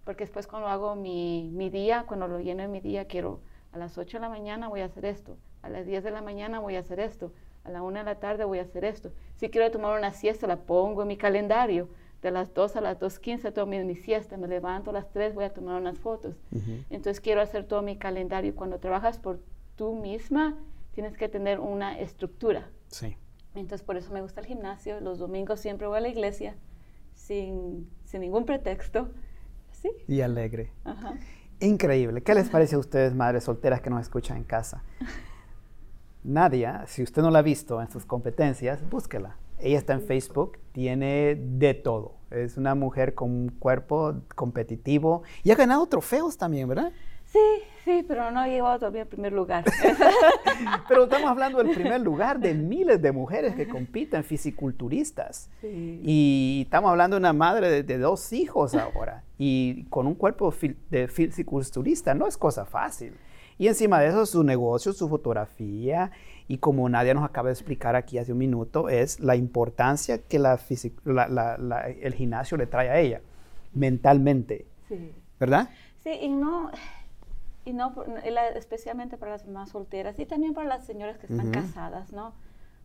Porque 0.03 0.25
después 0.25 0.45
cuando 0.45 0.67
hago 0.67 0.95
mi, 0.95 1.49
mi 1.53 1.69
día, 1.69 2.05
cuando 2.07 2.27
lo 2.27 2.39
lleno 2.39 2.61
en 2.61 2.71
mi 2.71 2.81
día, 2.81 3.07
quiero 3.07 3.39
a 3.71 3.77
las 3.77 3.97
8 3.97 4.17
de 4.17 4.21
la 4.21 4.29
mañana 4.29 4.67
voy 4.67 4.81
a 4.81 4.85
hacer 4.85 5.05
esto, 5.05 5.37
a 5.61 5.69
las 5.69 5.85
10 5.85 6.03
de 6.03 6.11
la 6.11 6.21
mañana 6.21 6.59
voy 6.59 6.75
a 6.75 6.79
hacer 6.79 6.99
esto, 6.99 7.31
a 7.65 7.71
la 7.71 7.81
1 7.81 7.99
de 7.99 8.05
la 8.05 8.15
tarde 8.15 8.45
voy 8.45 8.59
a 8.59 8.61
hacer 8.61 8.85
esto. 8.85 9.11
Si 9.35 9.49
quiero 9.49 9.69
tomar 9.71 9.97
una 9.97 10.11
siesta, 10.11 10.47
la 10.47 10.57
pongo 10.57 11.01
en 11.01 11.07
mi 11.07 11.17
calendario. 11.17 11.89
De 12.21 12.31
las 12.31 12.53
2 12.53 12.75
a 12.77 12.81
las 12.81 12.99
2.15 12.99 13.53
tomo 13.53 13.71
mi, 13.71 13.95
siesta, 13.95 14.37
me 14.37 14.47
levanto 14.47 14.89
a 14.89 14.93
las 14.93 15.11
3, 15.11 15.35
voy 15.35 15.45
a 15.45 15.53
tomar 15.53 15.79
unas 15.79 15.99
fotos. 15.99 16.35
Entonces 16.89 17.19
quiero 17.19 17.41
hacer 17.41 17.65
todo 17.65 17.81
mi 17.81 17.97
calendario. 17.97 18.55
Cuando 18.55 18.79
trabajas 18.79 19.19
por 19.19 19.41
tú 19.75 19.93
misma, 19.93 20.57
tienes 20.91 21.17
que 21.17 21.29
tener 21.29 21.59
una 21.59 21.99
estructura. 21.99 22.69
Sí. 22.87 23.17
Entonces 23.53 23.85
por 23.85 23.97
eso 23.97 24.11
me 24.11 24.21
gusta 24.21 24.41
el 24.41 24.47
gimnasio. 24.47 24.99
Los 25.01 25.19
domingos 25.19 25.59
siempre 25.59 25.87
voy 25.87 25.97
a 25.97 26.01
la 26.01 26.07
iglesia 26.07 26.55
sin, 27.13 27.91
sin 28.05 28.21
ningún 28.21 28.45
pretexto. 28.45 29.09
Sí. 29.71 29.91
Y 30.07 30.21
alegre. 30.21 30.71
Ajá. 30.83 31.15
Increíble. 31.59 32.23
¿Qué 32.23 32.33
les 32.33 32.49
parece 32.49 32.75
a 32.75 32.79
ustedes, 32.79 33.13
madres 33.13 33.43
solteras 33.43 33.81
que 33.81 33.89
nos 33.89 34.01
escuchan 34.01 34.37
en 34.37 34.43
casa? 34.43 34.83
Nadia, 36.25 36.85
si 36.87 37.03
usted 37.03 37.21
no 37.21 37.29
la 37.29 37.39
ha 37.39 37.43
visto 37.43 37.81
en 37.81 37.89
sus 37.89 38.05
competencias, 38.05 38.87
búsquela. 38.89 39.37
Ella 39.59 39.77
está 39.77 39.93
en 39.93 40.01
Facebook, 40.01 40.57
tiene 40.71 41.35
de 41.35 41.73
todo. 41.73 42.15
Es 42.31 42.57
una 42.57 42.75
mujer 42.75 43.13
con 43.13 43.29
un 43.29 43.49
cuerpo 43.49 44.15
competitivo 44.35 45.23
y 45.43 45.51
ha 45.51 45.55
ganado 45.55 45.85
trofeos 45.85 46.37
también, 46.37 46.67
¿verdad? 46.67 46.91
Sí, 47.25 47.39
sí, 47.83 48.05
pero 48.07 48.31
no 48.31 48.39
ha 48.39 48.47
llegado 48.47 48.79
todavía 48.79 49.03
al 49.03 49.07
primer 49.07 49.33
lugar. 49.33 49.63
pero 50.87 51.03
estamos 51.03 51.29
hablando 51.29 51.59
del 51.59 51.75
primer 51.75 52.01
lugar 52.01 52.39
de 52.39 52.53
miles 52.53 53.01
de 53.01 53.11
mujeres 53.11 53.55
que 53.55 53.67
compiten, 53.67 54.23
fisiculturistas. 54.23 55.49
Y 55.61 56.61
estamos 56.65 56.91
hablando 56.91 57.15
de 57.15 57.19
una 57.19 57.33
madre 57.33 57.83
de, 57.83 57.97
dos 57.97 58.33
hijos 58.33 58.73
ahora. 58.73 59.23
Y 59.37 59.83
con 59.85 60.07
un 60.07 60.15
cuerpo 60.15 60.53
de 60.89 61.07
fisiculturista 61.07 62.13
no 62.13 62.27
es 62.27 62.37
cosa 62.37 62.65
fácil. 62.65 63.13
Y 63.57 63.67
encima 63.67 63.99
de 63.99 64.09
eso, 64.09 64.25
su 64.25 64.43
negocio, 64.43 64.91
su 64.93 65.07
fotografía, 65.07 66.11
y 66.47 66.57
como 66.57 66.87
Nadia 66.89 67.13
nos 67.13 67.23
acaba 67.23 67.47
de 67.47 67.53
explicar 67.53 67.95
aquí 67.95 68.17
hace 68.17 68.33
un 68.33 68.37
minuto, 68.37 68.89
es 68.89 69.19
la 69.19 69.35
importancia 69.35 70.21
que 70.23 70.39
la, 70.39 70.59
el 72.01 72.13
gimnasio 72.13 72.57
le 72.57 72.67
trae 72.67 72.89
a 72.89 72.99
ella, 72.99 73.21
mentalmente. 73.73 74.67
Sí. 74.87 75.13
¿Verdad? 75.39 75.69
Sí, 76.03 76.11
y 76.11 76.29
no, 76.29 76.71
y 77.65 77.73
no 77.73 77.93
especialmente 78.55 79.17
para 79.17 79.31
las 79.31 79.45
mamás 79.45 79.69
solteras 79.69 80.19
y 80.19 80.25
también 80.25 80.53
para 80.53 80.67
las 80.67 80.85
señoras 80.85 81.17
que 81.17 81.25
están 81.25 81.51
casadas, 81.51 82.11
¿no? 82.11 82.33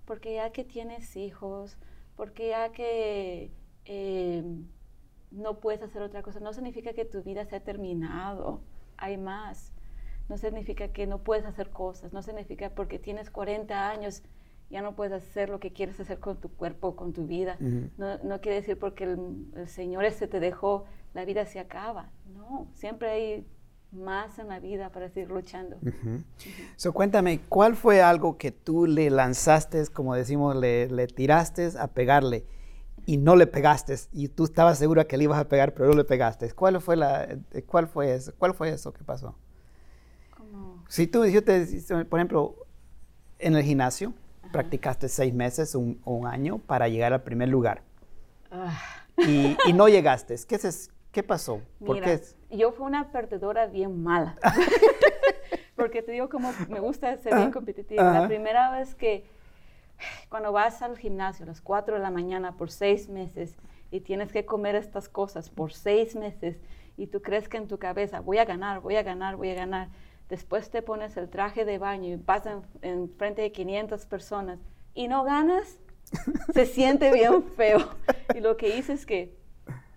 Porque 0.07 0.35
ya 0.35 0.51
que 0.51 0.65
tienes 0.65 1.17
hijos, 1.17 1.77
porque 2.17 2.49
ya 2.49 2.73
que 2.73 3.53
eh, 3.85 4.43
no 5.31 5.61
puedes 5.61 5.83
hacer 5.83 6.03
otra 6.03 6.23
cosa, 6.23 6.41
no 6.41 6.53
significa 6.53 6.93
que 6.93 7.05
tu 7.05 7.23
vida 7.23 7.45
se 7.45 7.57
ha 7.57 7.61
terminado, 7.61 8.63
hay 8.97 9.19
más. 9.19 9.73
No 10.31 10.39
significa 10.39 10.89
que 10.89 11.07
no 11.07 11.19
puedes 11.19 11.45
hacer 11.45 11.69
cosas, 11.71 12.15
no 12.15 12.23
significa 12.23 12.71
porque 12.71 12.99
tienes 12.99 13.31
40 13.31 13.91
años 13.91 14.23
ya 14.71 14.81
no 14.83 14.95
puedes 14.95 15.13
hacer 15.13 15.49
lo 15.49 15.59
que 15.59 15.73
quieres 15.73 15.99
hacer 15.99 16.21
con 16.21 16.41
tu 16.41 16.49
cuerpo, 16.49 16.95
con 16.95 17.13
tu 17.13 17.27
vida. 17.27 17.57
no, 17.61 18.19
no, 18.23 18.41
quiere 18.41 18.61
decir 18.61 18.79
porque 18.79 19.05
el, 19.05 19.47
el 19.57 19.69
Señor 19.69 20.05
ese 20.05 20.29
te 20.29 20.39
dejó, 20.39 20.85
la 21.13 21.25
vida 21.25 21.45
se 21.45 21.59
acaba. 21.59 22.11
No, 22.33 22.69
siempre 22.73 23.11
hay 23.11 23.47
más 23.93 24.39
en 24.39 24.49
la 24.49 24.61
vida 24.61 24.91
para 24.91 25.09
seguir 25.09 25.31
luchando. 25.31 25.77
so, 26.77 26.93
cuéntame, 26.93 27.41
¿cuál 27.49 27.75
fue 27.75 28.01
algo 28.01 28.39
que 28.39 28.53
tú 28.53 28.87
le 28.87 29.11
lanzaste, 29.11 29.85
como 29.93 30.15
decimos, 30.15 30.55
le, 30.57 30.89
le, 30.89 31.07
tiraste 31.09 31.71
a 31.79 31.89
pegarle 31.89 32.47
y 33.07 33.17
no 33.17 33.35
le 33.35 33.49
pegaste 33.49 33.97
y 34.13 34.29
tú 34.29 34.45
estabas 34.45 34.79
segura 34.79 35.05
que 35.05 35.17
le 35.17 35.25
ibas 35.25 35.41
a 35.41 35.49
pegar, 35.49 35.75
pero 35.75 35.89
no 35.89 35.97
le 35.97 36.05
pegaste? 36.05 36.53
¿Cuál 36.53 36.81
fue, 36.81 36.97
la, 36.97 37.25
eh, 37.25 37.63
cuál 37.67 37.89
fue, 37.89 38.15
eso, 38.15 38.33
cuál 38.39 38.55
fue 38.55 38.71
eso 38.71 38.93
que 38.93 39.03
pasó? 39.03 39.35
Si 40.91 41.07
tú, 41.07 41.25
yo 41.25 41.45
te, 41.45 41.65
por 42.09 42.19
ejemplo, 42.19 42.57
en 43.39 43.55
el 43.55 43.63
gimnasio, 43.63 44.13
practicaste 44.51 45.09
seis 45.09 45.33
meses, 45.33 45.77
un, 45.77 46.01
un, 46.05 46.27
año 46.27 46.59
para 46.59 46.89
llegar 46.89 47.13
al 47.13 47.23
primer 47.23 47.49
lugar. 47.49 47.83
Ah. 48.51 48.77
Y, 49.17 49.57
y, 49.67 49.73
no 49.73 49.89
llegaste. 49.89 50.35
¿Qué, 50.49 50.57
es, 50.57 50.91
¿Qué 51.13 51.23
pasó? 51.23 51.61
¿Por 51.79 52.01
qué? 52.01 52.21
yo 52.51 52.73
fui 52.73 52.87
una 52.87 53.13
perdedora 53.13 53.67
bien 53.67 54.03
mala. 54.03 54.37
Porque 55.77 56.03
te 56.03 56.11
digo 56.11 56.29
como 56.29 56.53
me 56.69 56.81
gusta 56.81 57.17
ser 57.19 57.37
bien 57.37 57.53
competitiva. 57.53 58.13
La 58.13 58.27
primera 58.27 58.73
vez 58.73 58.97
que 58.97 59.25
cuando 60.29 60.51
vas 60.51 60.83
al 60.83 60.99
gimnasio 60.99 61.45
a 61.45 61.47
las 61.47 61.61
4 61.61 61.95
de 61.95 62.01
la 62.01 62.11
mañana 62.11 62.57
por 62.57 62.69
seis 62.69 63.09
meses 63.09 63.55
y 63.93 64.01
tienes 64.01 64.33
que 64.33 64.45
comer 64.45 64.75
estas 64.75 65.09
cosas 65.09 65.51
por 65.51 65.73
seis 65.73 66.17
meses 66.17 66.57
y 66.97 67.07
tú 67.07 67.23
crees 67.23 67.49
que 67.49 67.59
en 67.59 67.69
tu 67.69 67.79
cabeza 67.79 68.19
voy 68.19 68.39
a 68.39 68.45
ganar, 68.45 68.81
voy 68.81 68.97
a 68.97 69.05
ganar, 69.05 69.37
voy 69.37 69.51
a 69.51 69.55
ganar. 69.55 69.89
Después 70.31 70.71
te 70.71 70.81
pones 70.81 71.17
el 71.17 71.29
traje 71.29 71.67
de 71.67 71.79
baño 71.79 72.09
y 72.09 72.17
vas 72.17 72.47
en, 72.47 72.63
en 72.81 73.11
frente 73.11 73.43
de 73.43 73.53
500 73.53 74.07
personas 74.07 74.61
y 74.95 75.09
no 75.09 75.25
ganas, 75.25 75.79
se 76.55 76.67
siente 76.67 77.13
bien 77.13 77.43
feo. 77.43 77.81
Y 78.35 78.41
lo 78.41 78.57
que 78.57 78.77
hice 78.79 78.93
es 78.93 79.05
que 79.05 79.37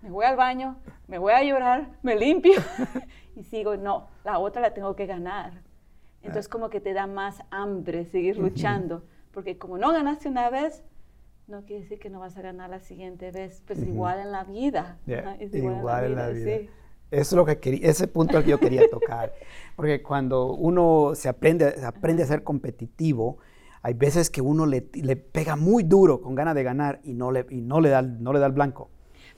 me 0.02 0.10
voy 0.10 0.26
al 0.26 0.36
baño, 0.36 0.76
me 1.06 1.18
voy 1.18 1.32
a 1.32 1.42
llorar, 1.42 1.88
me 2.02 2.16
limpio 2.16 2.60
y 3.36 3.44
sigo, 3.44 3.76
no, 3.76 4.08
la 4.24 4.38
otra 4.38 4.60
la 4.60 4.74
tengo 4.74 4.94
que 4.96 5.06
ganar. 5.06 5.62
Entonces 6.22 6.48
como 6.48 6.68
que 6.68 6.80
te 6.80 6.94
da 6.94 7.06
más 7.06 7.42
hambre 7.50 8.04
seguir 8.06 8.38
luchando, 8.38 9.04
porque 9.30 9.56
como 9.56 9.78
no 9.78 9.92
ganaste 9.92 10.28
una 10.28 10.50
vez, 10.50 10.82
no 11.46 11.62
quiere 11.64 11.82
decir 11.82 11.98
que 11.98 12.10
no 12.10 12.20
vas 12.20 12.36
a 12.38 12.42
ganar 12.42 12.70
la 12.70 12.80
siguiente 12.80 13.30
vez, 13.30 13.62
pues 13.66 13.78
igual 13.80 14.18
en 14.18 14.32
la 14.32 14.44
vida. 14.44 14.98
igual, 15.52 16.04
en 16.06 16.16
la 16.16 16.28
vida. 16.30 16.58
Sí. 16.58 16.70
Eso 17.10 17.20
es 17.20 17.32
lo 17.32 17.44
que 17.44 17.58
quería, 17.60 17.88
ese 17.88 18.08
punto 18.08 18.42
que 18.42 18.50
yo 18.50 18.58
quería 18.58 18.88
tocar, 18.90 19.32
porque 19.76 20.02
cuando 20.02 20.52
uno 20.52 21.12
se 21.14 21.28
aprende, 21.28 21.84
aprende 21.84 22.22
a 22.22 22.26
ser 22.26 22.42
competitivo, 22.42 23.38
hay 23.82 23.94
veces 23.94 24.30
que 24.30 24.40
uno 24.40 24.66
le, 24.66 24.88
le, 24.94 25.14
pega 25.14 25.56
muy 25.56 25.82
duro 25.82 26.22
con 26.22 26.34
ganas 26.34 26.54
de 26.54 26.62
ganar 26.62 27.00
y 27.04 27.12
no 27.12 27.30
le, 27.30 27.46
y 27.50 27.60
no 27.60 27.80
le, 27.80 27.90
da, 27.90 28.02
no 28.02 28.32
le 28.32 28.38
da 28.38 28.46
el 28.46 28.52
blanco. 28.52 28.90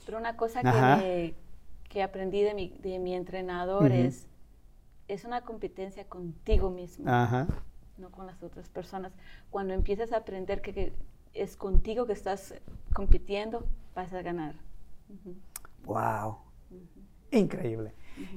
Pero 0.05 0.17
una 0.17 0.37
cosa 0.37 0.61
que, 0.61 1.35
que, 1.89 2.01
aprendí 2.01 2.41
de 2.41 2.53
mi, 2.53 2.69
de 2.81 2.97
mi 2.97 3.13
entrenador 3.13 3.91
es, 3.91 4.25
es 5.09 5.25
una 5.25 5.41
competencia 5.41 6.05
contigo 6.05 6.69
mismo, 6.69 7.05
no 7.97 8.09
con 8.11 8.25
las 8.25 8.41
otras 8.41 8.69
personas. 8.69 9.11
Cuando 9.49 9.73
empiezas 9.73 10.13
a 10.13 10.17
aprender 10.17 10.61
que, 10.61 10.93
es 11.33 11.57
contigo 11.57 12.05
que 12.05 12.13
estás 12.13 12.55
compitiendo, 12.93 13.67
vas 13.93 14.13
a 14.13 14.21
ganar. 14.21 14.55
¡Wow! 15.83 16.37
Increíble. 17.31 17.93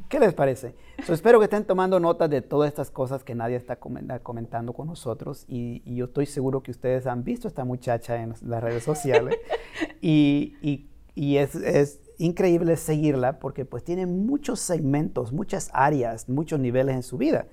¿Qué 0.09 0.21
les 0.21 0.35
parece? 0.35 0.75
espero 1.09 1.39
que 1.39 1.45
estén 1.45 1.65
tomando 1.65 1.99
nota 1.99 2.29
de 2.29 2.43
todas 2.43 2.69
estas 2.69 2.91
cosas 2.91 3.25
que 3.25 3.35
nadie 3.35 3.57
está 3.57 3.77
comentando 3.77 4.75
con 4.75 4.89
nosotros 4.89 5.47
y, 5.49 5.83
yo 5.95 6.05
estoy 6.07 6.27
seguro 6.27 6.63
que 6.63 6.71
ustedes 6.71 7.07
han 7.07 7.25
visto 7.25 7.49
a 7.49 7.51
esta 7.51 7.65
muchacha 7.65 8.21
en 8.21 8.35
las 8.43 8.63
redes 8.63 8.85
sociales 8.85 9.39
y, 10.03 10.57
y 10.61 10.91
y 11.15 11.37
es, 11.37 12.01
increíble 12.19 12.77
seguirla 12.77 13.39
porque 13.39 13.65
pues 13.65 13.83
tiene 13.83 14.07
muchos 14.07 14.61
segmentos, 14.61 15.33
muchas 15.33 15.71
áreas, 15.73 16.29
muchos 16.29 16.61
niveles 16.61 16.95
en 16.95 17.03
su 17.03 17.17
vida. 17.17 17.47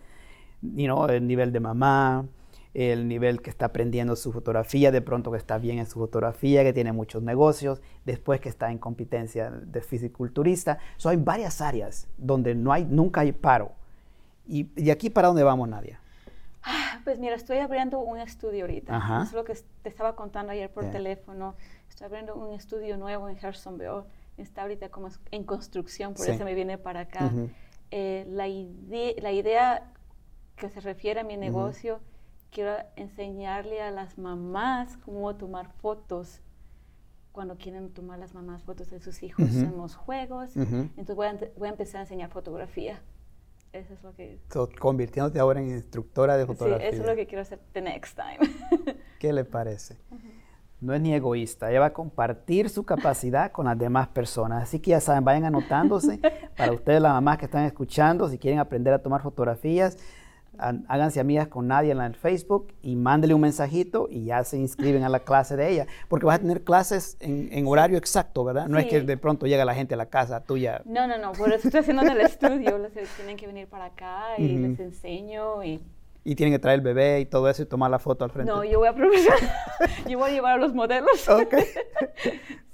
You 0.62 1.06
el 1.06 1.28
nivel 1.28 1.52
de 1.52 1.60
mamá, 1.60 2.26
el 2.77 3.07
nivel 3.07 3.41
que 3.41 3.49
está 3.49 3.65
aprendiendo 3.65 4.15
su 4.15 4.31
fotografía, 4.31 4.91
de 4.91 5.01
pronto 5.01 5.31
que 5.31 5.39
está 5.39 5.57
bien 5.57 5.79
en 5.79 5.87
su 5.87 5.97
fotografía, 5.97 6.63
que 6.63 6.73
tiene 6.73 6.91
muchos 6.91 7.23
negocios, 7.23 7.81
después 8.05 8.39
que 8.39 8.49
está 8.49 8.71
en 8.71 8.77
competencia 8.77 9.49
de 9.49 9.81
fisiculturista. 9.81 10.77
So, 10.97 11.09
hay 11.09 11.17
varias 11.17 11.59
áreas 11.59 12.07
donde 12.19 12.53
no 12.53 12.71
hay, 12.71 12.85
nunca 12.85 13.21
hay 13.21 13.31
paro. 13.31 13.71
¿Y 14.45 14.65
de 14.75 14.91
aquí 14.91 15.09
para 15.09 15.29
dónde 15.29 15.41
vamos, 15.41 15.67
Nadia? 15.67 15.99
Ah, 16.61 17.01
pues 17.03 17.17
mira, 17.17 17.35
estoy 17.35 17.57
abriendo 17.57 17.97
un 17.97 18.19
estudio 18.19 18.65
ahorita. 18.65 19.23
Es 19.23 19.33
lo 19.33 19.43
que 19.43 19.57
te 19.81 19.89
estaba 19.89 20.15
contando 20.15 20.51
ayer 20.51 20.69
por 20.69 20.87
teléfono. 20.91 21.55
Estoy 21.89 22.05
abriendo 22.05 22.35
un 22.35 22.53
estudio 22.53 22.95
nuevo 22.97 23.27
en 23.27 23.43
Hersonville. 23.43 24.03
Está 24.37 24.61
ahorita 24.61 24.89
como 24.89 25.09
en 25.31 25.45
construcción, 25.45 26.13
por 26.13 26.29
eso 26.29 26.45
me 26.45 26.53
viene 26.53 26.77
para 26.77 27.01
acá. 27.01 27.31
Eh, 27.89 28.23
la, 28.29 28.45
la, 28.47 29.31
idea 29.31 29.93
que 30.57 30.69
se 30.69 30.79
refiere 30.81 31.21
a 31.21 31.23
mi 31.23 31.37
negocio 31.37 32.01
quiero 32.51 32.75
enseñarle 32.95 33.81
a 33.81 33.91
las 33.91 34.17
mamás 34.17 34.97
cómo 34.97 35.36
tomar 35.36 35.71
fotos 35.81 36.41
cuando 37.31 37.55
quieren 37.55 37.91
tomar 37.91 38.17
las 38.17 38.33
mamás 38.33 38.63
fotos 38.63 38.89
de 38.89 38.99
sus 38.99 39.21
hijos 39.21 39.55
en 39.55 39.77
los 39.77 39.95
juegos. 39.95 40.55
Entonces 40.55 41.15
voy 41.15 41.27
a, 41.27 41.69
empezar 41.69 41.99
a 41.99 42.01
enseñar 42.01 42.31
fotografía. 42.31 42.99
Eso 43.73 43.93
es 43.93 44.01
lo 44.01 44.15
que... 44.15 44.39
convirtiéndote 44.79 45.39
ahora 45.39 45.62
en 45.62 45.69
instructora 45.69 46.36
de 46.36 46.47
fotografía. 46.47 46.89
Sí, 46.89 46.95
eso 46.95 47.03
es 47.03 47.10
lo 47.10 47.15
que 47.15 47.27
quiero 47.27 47.43
hacer 47.43 47.60
the 47.73 47.81
next 47.81 48.17
time. 48.17 48.97
¿Qué 49.19 49.33
le 49.33 49.45
parece? 49.45 49.97
No 50.79 50.93
es 50.93 51.01
ni 51.01 51.13
egoísta, 51.13 51.69
ella 51.69 51.81
va 51.81 51.86
a 51.88 51.93
compartir 51.93 52.69
su 52.69 52.83
capacidad 52.83 53.51
con 53.51 53.65
las 53.65 53.77
demás 53.77 54.07
personas. 54.07 54.63
Así 54.63 54.79
que 54.79 54.91
ya 54.91 54.99
saben, 54.99 55.23
vayan 55.23 55.45
anotándose 55.45 56.19
para 56.57 56.71
ustedes, 56.71 57.01
las 57.01 57.13
mamás 57.13 57.38
que 57.38 57.45
están 57.45 57.65
escuchando, 57.65 58.29
si 58.29 58.39
quieren 58.39 58.60
aprender 58.60 58.93
a 58.93 58.99
tomar 58.99 59.21
fotografías, 59.21 59.97
háganse 60.60 61.20
amigas 61.20 61.48
con 61.48 61.67
nadie 61.67 61.91
en 61.91 62.02
el 62.02 62.15
Facebook 62.15 62.74
y 62.82 62.96
mándele 62.96 63.34
un 63.34 63.41
mensajito 63.41 64.08
y 64.10 64.26
ya 64.26 64.43
se 64.43 64.58
inscriben 64.58 65.04
a 65.04 65.10
la 65.10 65.20
clase 65.20 65.56
de 65.56 65.70
ella. 65.70 65.88
Porque 66.08 66.26
vas 66.26 66.38
a 66.38 66.39
tener 66.39 66.63
clases 66.63 67.17
en, 67.20 67.67
horario 67.67 67.98
exacto, 67.98 68.43
¿verdad? 68.43 68.67
No 68.67 68.78
es 68.78 68.86
que 68.88 69.02
de 69.02 69.17
pronto 69.17 69.46
llega 69.46 69.65
la 69.65 69.76
gente 69.76 69.93
a 69.93 69.98
la 69.98 70.08
casa 70.08 70.43
tuya. 70.43 70.82
No, 70.86 71.08
no, 71.08 71.17
no, 71.17 71.32
por 71.34 71.52
eso 71.52 71.67
estoy 71.67 71.82
haciendo 71.82 72.04
en 72.04 72.10
el 72.10 72.22
estudio. 72.22 72.78
tienen 73.17 73.38
que 73.38 73.48
venir 73.48 73.67
para 73.67 73.86
acá 73.86 74.38
y 74.38 74.58
les 74.58 74.80
enseño 74.80 75.63
y... 75.63 75.82
Y 76.24 76.36
tienen 76.36 76.54
que 76.54 76.60
traer 76.60 76.80
el 76.80 76.82
bebé 76.82 77.22
y 77.22 77.26
todo 77.26 77.50
eso 77.50 77.63
y 77.63 77.65
tomar 77.65 77.89
la 77.89 78.00
foto 78.00 78.26
al 78.26 78.32
frente. 78.32 78.52
No, 78.52 78.62
yo 78.65 78.80
voy 78.80 78.89
a 78.89 78.91
aprovechar. 78.91 79.38
yo 80.10 80.17
voy 80.17 80.30
a 80.30 80.34
llevar 80.34 80.54
a 80.56 80.58
los 80.58 80.74
modelos. 80.74 81.26
Ok. 81.30 81.54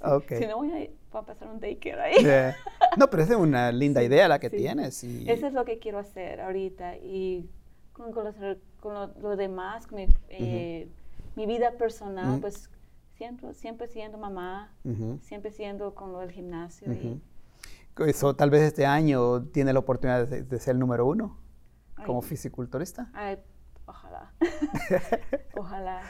okay. 0.00 0.38
Si 0.38 0.46
no, 0.48 0.56
voy 0.56 0.90
a, 1.12 1.22
pasar 1.22 1.46
un 1.46 1.60
daycare 1.60 2.00
ahí. 2.02 2.54
No, 2.96 3.08
pero 3.08 3.22
esa 3.22 3.34
es 3.34 3.38
una 3.38 3.70
linda 3.70 4.02
idea 4.02 4.26
la 4.26 4.40
que 4.40 4.50
tienes. 4.50 5.04
Y... 5.04 5.30
Eso 5.30 5.46
es 5.46 5.52
lo 5.52 5.64
que 5.64 5.78
quiero 5.78 6.00
hacer 6.00 6.40
ahorita. 6.40 6.96
Y 6.96 7.48
con, 7.94 8.12
con, 8.12 8.94
lo, 9.22 9.36
demás, 9.36 9.86
con 9.86 9.96
mi, 9.96 10.08
eh, 10.28 10.88
mi 11.36 11.46
vida 11.46 11.72
personal, 11.78 12.40
pues 12.40 12.68
siempre, 13.16 13.54
siempre 13.54 13.86
siendo 13.86 14.18
mamá, 14.18 14.74
siempre 15.22 15.50
siendo 15.50 15.94
con 15.94 16.12
lo 16.12 16.18
del 16.18 16.30
gimnasio. 16.30 16.92
Eso, 17.98 18.34
tal 18.34 18.50
vez 18.50 18.62
este 18.62 18.84
año 18.84 19.44
tiene 19.44 19.72
la 19.72 19.78
oportunidad 19.78 20.26
de, 20.26 20.58
ser 20.58 20.72
el 20.72 20.80
número 20.80 21.06
uno 21.06 21.38
como 22.04 22.20
fisiculturista. 22.20 23.10
ojalá. 23.86 24.32
ojalá. 25.56 26.02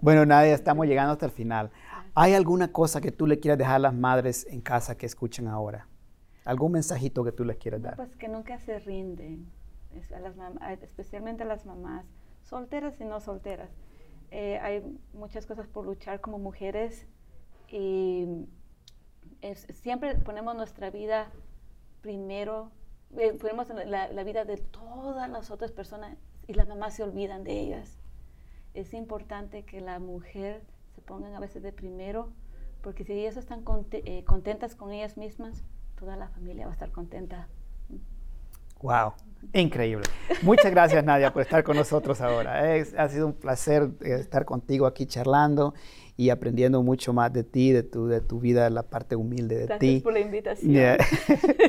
Bueno, 0.00 0.26
Nadia, 0.26 0.54
estamos 0.54 0.86
llegando 0.86 1.12
hasta 1.12 1.26
el 1.26 1.32
final. 1.32 1.70
¿Hay 2.16 2.34
alguna 2.34 2.72
cosa 2.72 3.00
que 3.00 3.12
tú 3.12 3.26
le 3.26 3.38
quieras 3.38 3.58
dejar 3.58 3.76
a 3.76 3.78
las 3.78 3.94
madres 3.94 4.46
en 4.50 4.60
casa 4.60 4.96
que 4.96 5.06
escuchen 5.06 5.46
ahora? 5.46 5.88
¿Algún 6.44 6.72
mensajito 6.72 7.24
que 7.24 7.32
tú 7.32 7.44
les 7.44 7.56
quieras 7.56 7.80
dar? 7.80 7.96
pues 7.96 8.14
que 8.16 8.28
nunca 8.28 8.58
se 8.58 8.78
rinden 8.80 9.46
especialmente 9.96 11.42
a 11.42 11.46
las 11.46 11.66
mamás, 11.66 12.06
solteras 12.42 13.00
y 13.00 13.04
no 13.04 13.20
solteras. 13.20 13.70
Eh, 14.30 14.58
hay 14.58 14.82
muchas 15.12 15.46
cosas 15.46 15.68
por 15.68 15.84
luchar 15.84 16.20
como 16.20 16.38
mujeres 16.38 17.06
y 17.68 18.46
siempre 19.72 20.16
ponemos 20.16 20.56
nuestra 20.56 20.90
vida 20.90 21.30
primero, 22.00 22.70
eh, 23.16 23.32
ponemos 23.32 23.68
la, 23.68 24.08
la, 24.08 24.24
vida 24.24 24.44
de 24.44 24.56
todas 24.56 25.30
las 25.30 25.50
otras 25.50 25.72
personas 25.72 26.18
y 26.46 26.54
las 26.54 26.68
mamás 26.68 26.94
se 26.94 27.02
olvidan 27.02 27.44
de 27.44 27.60
ellas. 27.60 27.98
Es 28.74 28.92
importante 28.92 29.64
que 29.64 29.80
la 29.80 29.98
mujer 29.98 30.62
se 30.94 31.00
pongan 31.00 31.34
a 31.34 31.40
veces 31.40 31.62
de 31.62 31.72
primero, 31.72 32.32
porque 32.82 33.04
si 33.04 33.12
ellas 33.12 33.36
están 33.36 33.64
eh, 33.92 34.24
contentas 34.24 34.74
con 34.74 34.92
ellas 34.92 35.16
mismas, 35.16 35.64
toda 35.98 36.16
la 36.16 36.28
familia 36.28 36.66
va 36.66 36.72
a 36.72 36.74
estar 36.74 36.90
contenta. 36.92 37.48
Wow. 38.82 39.14
Increíble. 39.52 40.04
Muchas 40.42 40.70
gracias, 40.70 41.04
Nadia, 41.04 41.32
por 41.32 41.42
estar 41.42 41.62
con 41.62 41.76
nosotros 41.76 42.20
ahora. 42.20 42.62
ha 42.96 43.08
sido 43.08 43.26
un 43.26 43.34
placer 43.34 43.90
eh, 44.00 44.16
estar 44.20 44.44
contigo 44.44 44.86
aquí 44.86 45.06
charlando 45.06 45.74
y 46.16 46.30
aprendiendo 46.30 46.82
mucho 46.82 47.12
más 47.12 47.32
de 47.32 47.44
ti, 47.44 47.72
de 47.72 47.82
tu, 47.82 48.06
de 48.06 48.20
tu 48.20 48.40
vida, 48.40 48.70
la 48.70 48.84
parte 48.84 49.16
humilde 49.16 49.56
de 49.56 49.66
ti. 49.66 49.68
Gracias 49.68 50.02
por 50.02 50.12
la 50.12 50.20
invitación. 50.20 50.96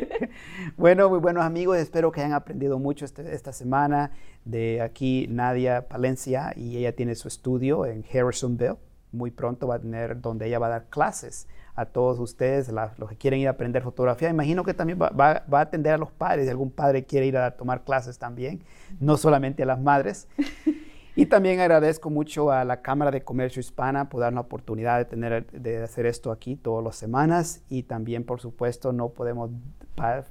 bueno, 0.78 1.10
muy 1.10 1.20
buenos 1.20 1.44
amigos, 1.44 1.78
espero 1.78 2.12
que 2.12 2.22
hayan 2.22 2.34
aprendido 2.34 2.78
mucho 2.80 3.06
este, 3.06 3.34
esta 3.34 3.54
semana 3.54 4.12
de 4.44 4.82
aquí 4.82 5.28
Nadia 5.30 5.88
Palencia 5.88 6.54
y 6.56 6.78
ella 6.78 6.96
tiene 6.96 7.16
su 7.16 7.28
estudio 7.28 7.86
en 7.86 8.06
Harrisonville. 8.14 8.78
Muy 9.16 9.32
pronto 9.32 9.68
va 9.68 9.76
a 9.76 9.80
tener 9.80 10.22
donde 10.22 10.48
ella 10.48 10.60
va 10.60 10.68
a 10.68 10.70
dar 10.70 10.86
clases 10.90 11.48
a 11.76 11.86
todos 11.86 12.20
ustedes, 12.20 12.72
los 12.98 13.10
que 13.10 13.18
quieren 13.18 13.40
ir 13.40 13.48
a 13.48 13.52
aprender 13.52 13.84
fotografía. 13.84 14.30
Imagino 14.30 14.64
que 14.64 14.74
también 14.74 15.00
va, 15.00 15.44
a 15.52 15.60
atender 15.60 15.94
a 15.94 15.98
los 15.98 16.12
padres, 16.12 16.46
si 16.46 16.52
algún 16.52 16.72
padre 16.72 17.04
quiere 17.04 17.26
ir 17.26 17.38
a 17.38 17.52
tomar 17.52 17.84
clases 17.84 18.18
también, 18.18 18.64
no 19.00 19.18
solamente 19.18 19.64
a 19.64 19.66
las 19.66 19.80
madres. 19.80 20.28
Y 21.18 21.28
también 21.28 21.62
agradezco 21.62 22.10
mucho 22.10 22.52
a 22.52 22.66
la 22.66 22.82
Cámara 22.82 23.10
de 23.10 23.24
Comercio 23.24 23.62
Hispana 23.62 24.10
por 24.10 24.20
dar 24.20 24.34
la 24.34 24.42
oportunidad 24.42 24.98
de, 24.98 25.06
tener, 25.06 25.50
de 25.50 25.82
hacer 25.82 26.06
esto 26.06 26.30
aquí 26.30 26.58
todas 26.58 26.84
las 26.84 26.98
semanas. 26.98 27.64
Y 27.70 27.84
también, 27.84 28.26
por 28.26 28.42
supuesto, 28.42 28.92
no 28.92 29.08
podemos 29.08 29.50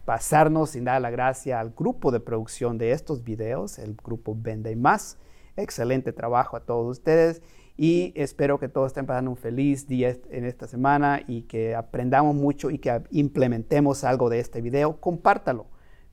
pasarnos 0.04 0.70
sin 0.70 0.84
dar 0.84 1.00
la 1.00 1.08
gracia 1.08 1.58
al 1.58 1.70
grupo 1.70 2.12
de 2.12 2.20
producción 2.20 2.76
de 2.76 2.92
estos 2.92 3.24
videos, 3.24 3.78
el 3.78 3.94
grupo 3.94 4.36
Vende 4.38 4.76
Más. 4.76 5.16
Excelente 5.56 6.12
trabajo 6.12 6.54
a 6.54 6.60
todos 6.60 6.98
ustedes 6.98 7.40
y 7.76 8.12
espero 8.14 8.58
que 8.58 8.68
todos 8.68 8.88
estén 8.88 9.06
pasando 9.06 9.30
un 9.30 9.36
feliz 9.36 9.88
día 9.88 10.16
en 10.30 10.44
esta 10.44 10.66
semana 10.68 11.22
y 11.26 11.42
que 11.42 11.74
aprendamos 11.74 12.34
mucho 12.34 12.70
y 12.70 12.78
que 12.78 13.02
implementemos 13.10 14.04
algo 14.04 14.30
de 14.30 14.38
este 14.38 14.60
video. 14.60 15.00
Compártalo. 15.00 15.66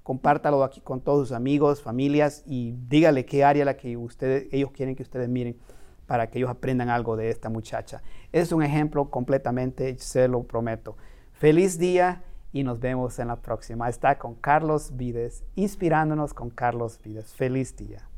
Compártalo 0.04 0.64
aquí 0.64 0.82
con 0.82 1.02
todos 1.02 1.28
sus 1.28 1.38
amigos, 1.38 1.82
familias 1.82 2.44
y 2.48 2.74
dígale 2.88 3.26
qué 3.26 3.44
área 3.44 3.66
la 3.66 3.78
que 3.78 3.96
ustedes, 3.96 4.48
ellos 4.52 4.72
quieren 4.72 4.96
que 4.96 5.04
ustedes 5.04 5.30
miren 5.30 5.58
para 6.08 6.30
que 6.30 6.40
ellos 6.40 6.50
aprendan 6.50 6.90
algo 6.90 7.16
de 7.16 7.30
esta 7.30 7.50
muchacha. 7.50 8.02
Es 8.32 8.52
un 8.52 8.64
ejemplo 8.64 9.12
completamente, 9.12 9.98
se 10.00 10.28
lo 10.28 10.44
prometo. 10.44 10.98
Feliz 11.32 11.78
día 11.78 12.24
y 12.52 12.64
nos 12.64 12.80
vemos 12.80 13.20
en 13.20 13.28
la 13.28 13.38
próxima. 13.38 13.88
Está 13.88 14.18
con 14.18 14.36
Carlos 14.36 14.98
Vides, 14.98 15.44
inspirándonos 15.56 16.34
con 16.34 16.50
Carlos 16.50 17.00
Vides. 17.04 17.34
Feliz 17.34 17.78
día. 17.78 18.11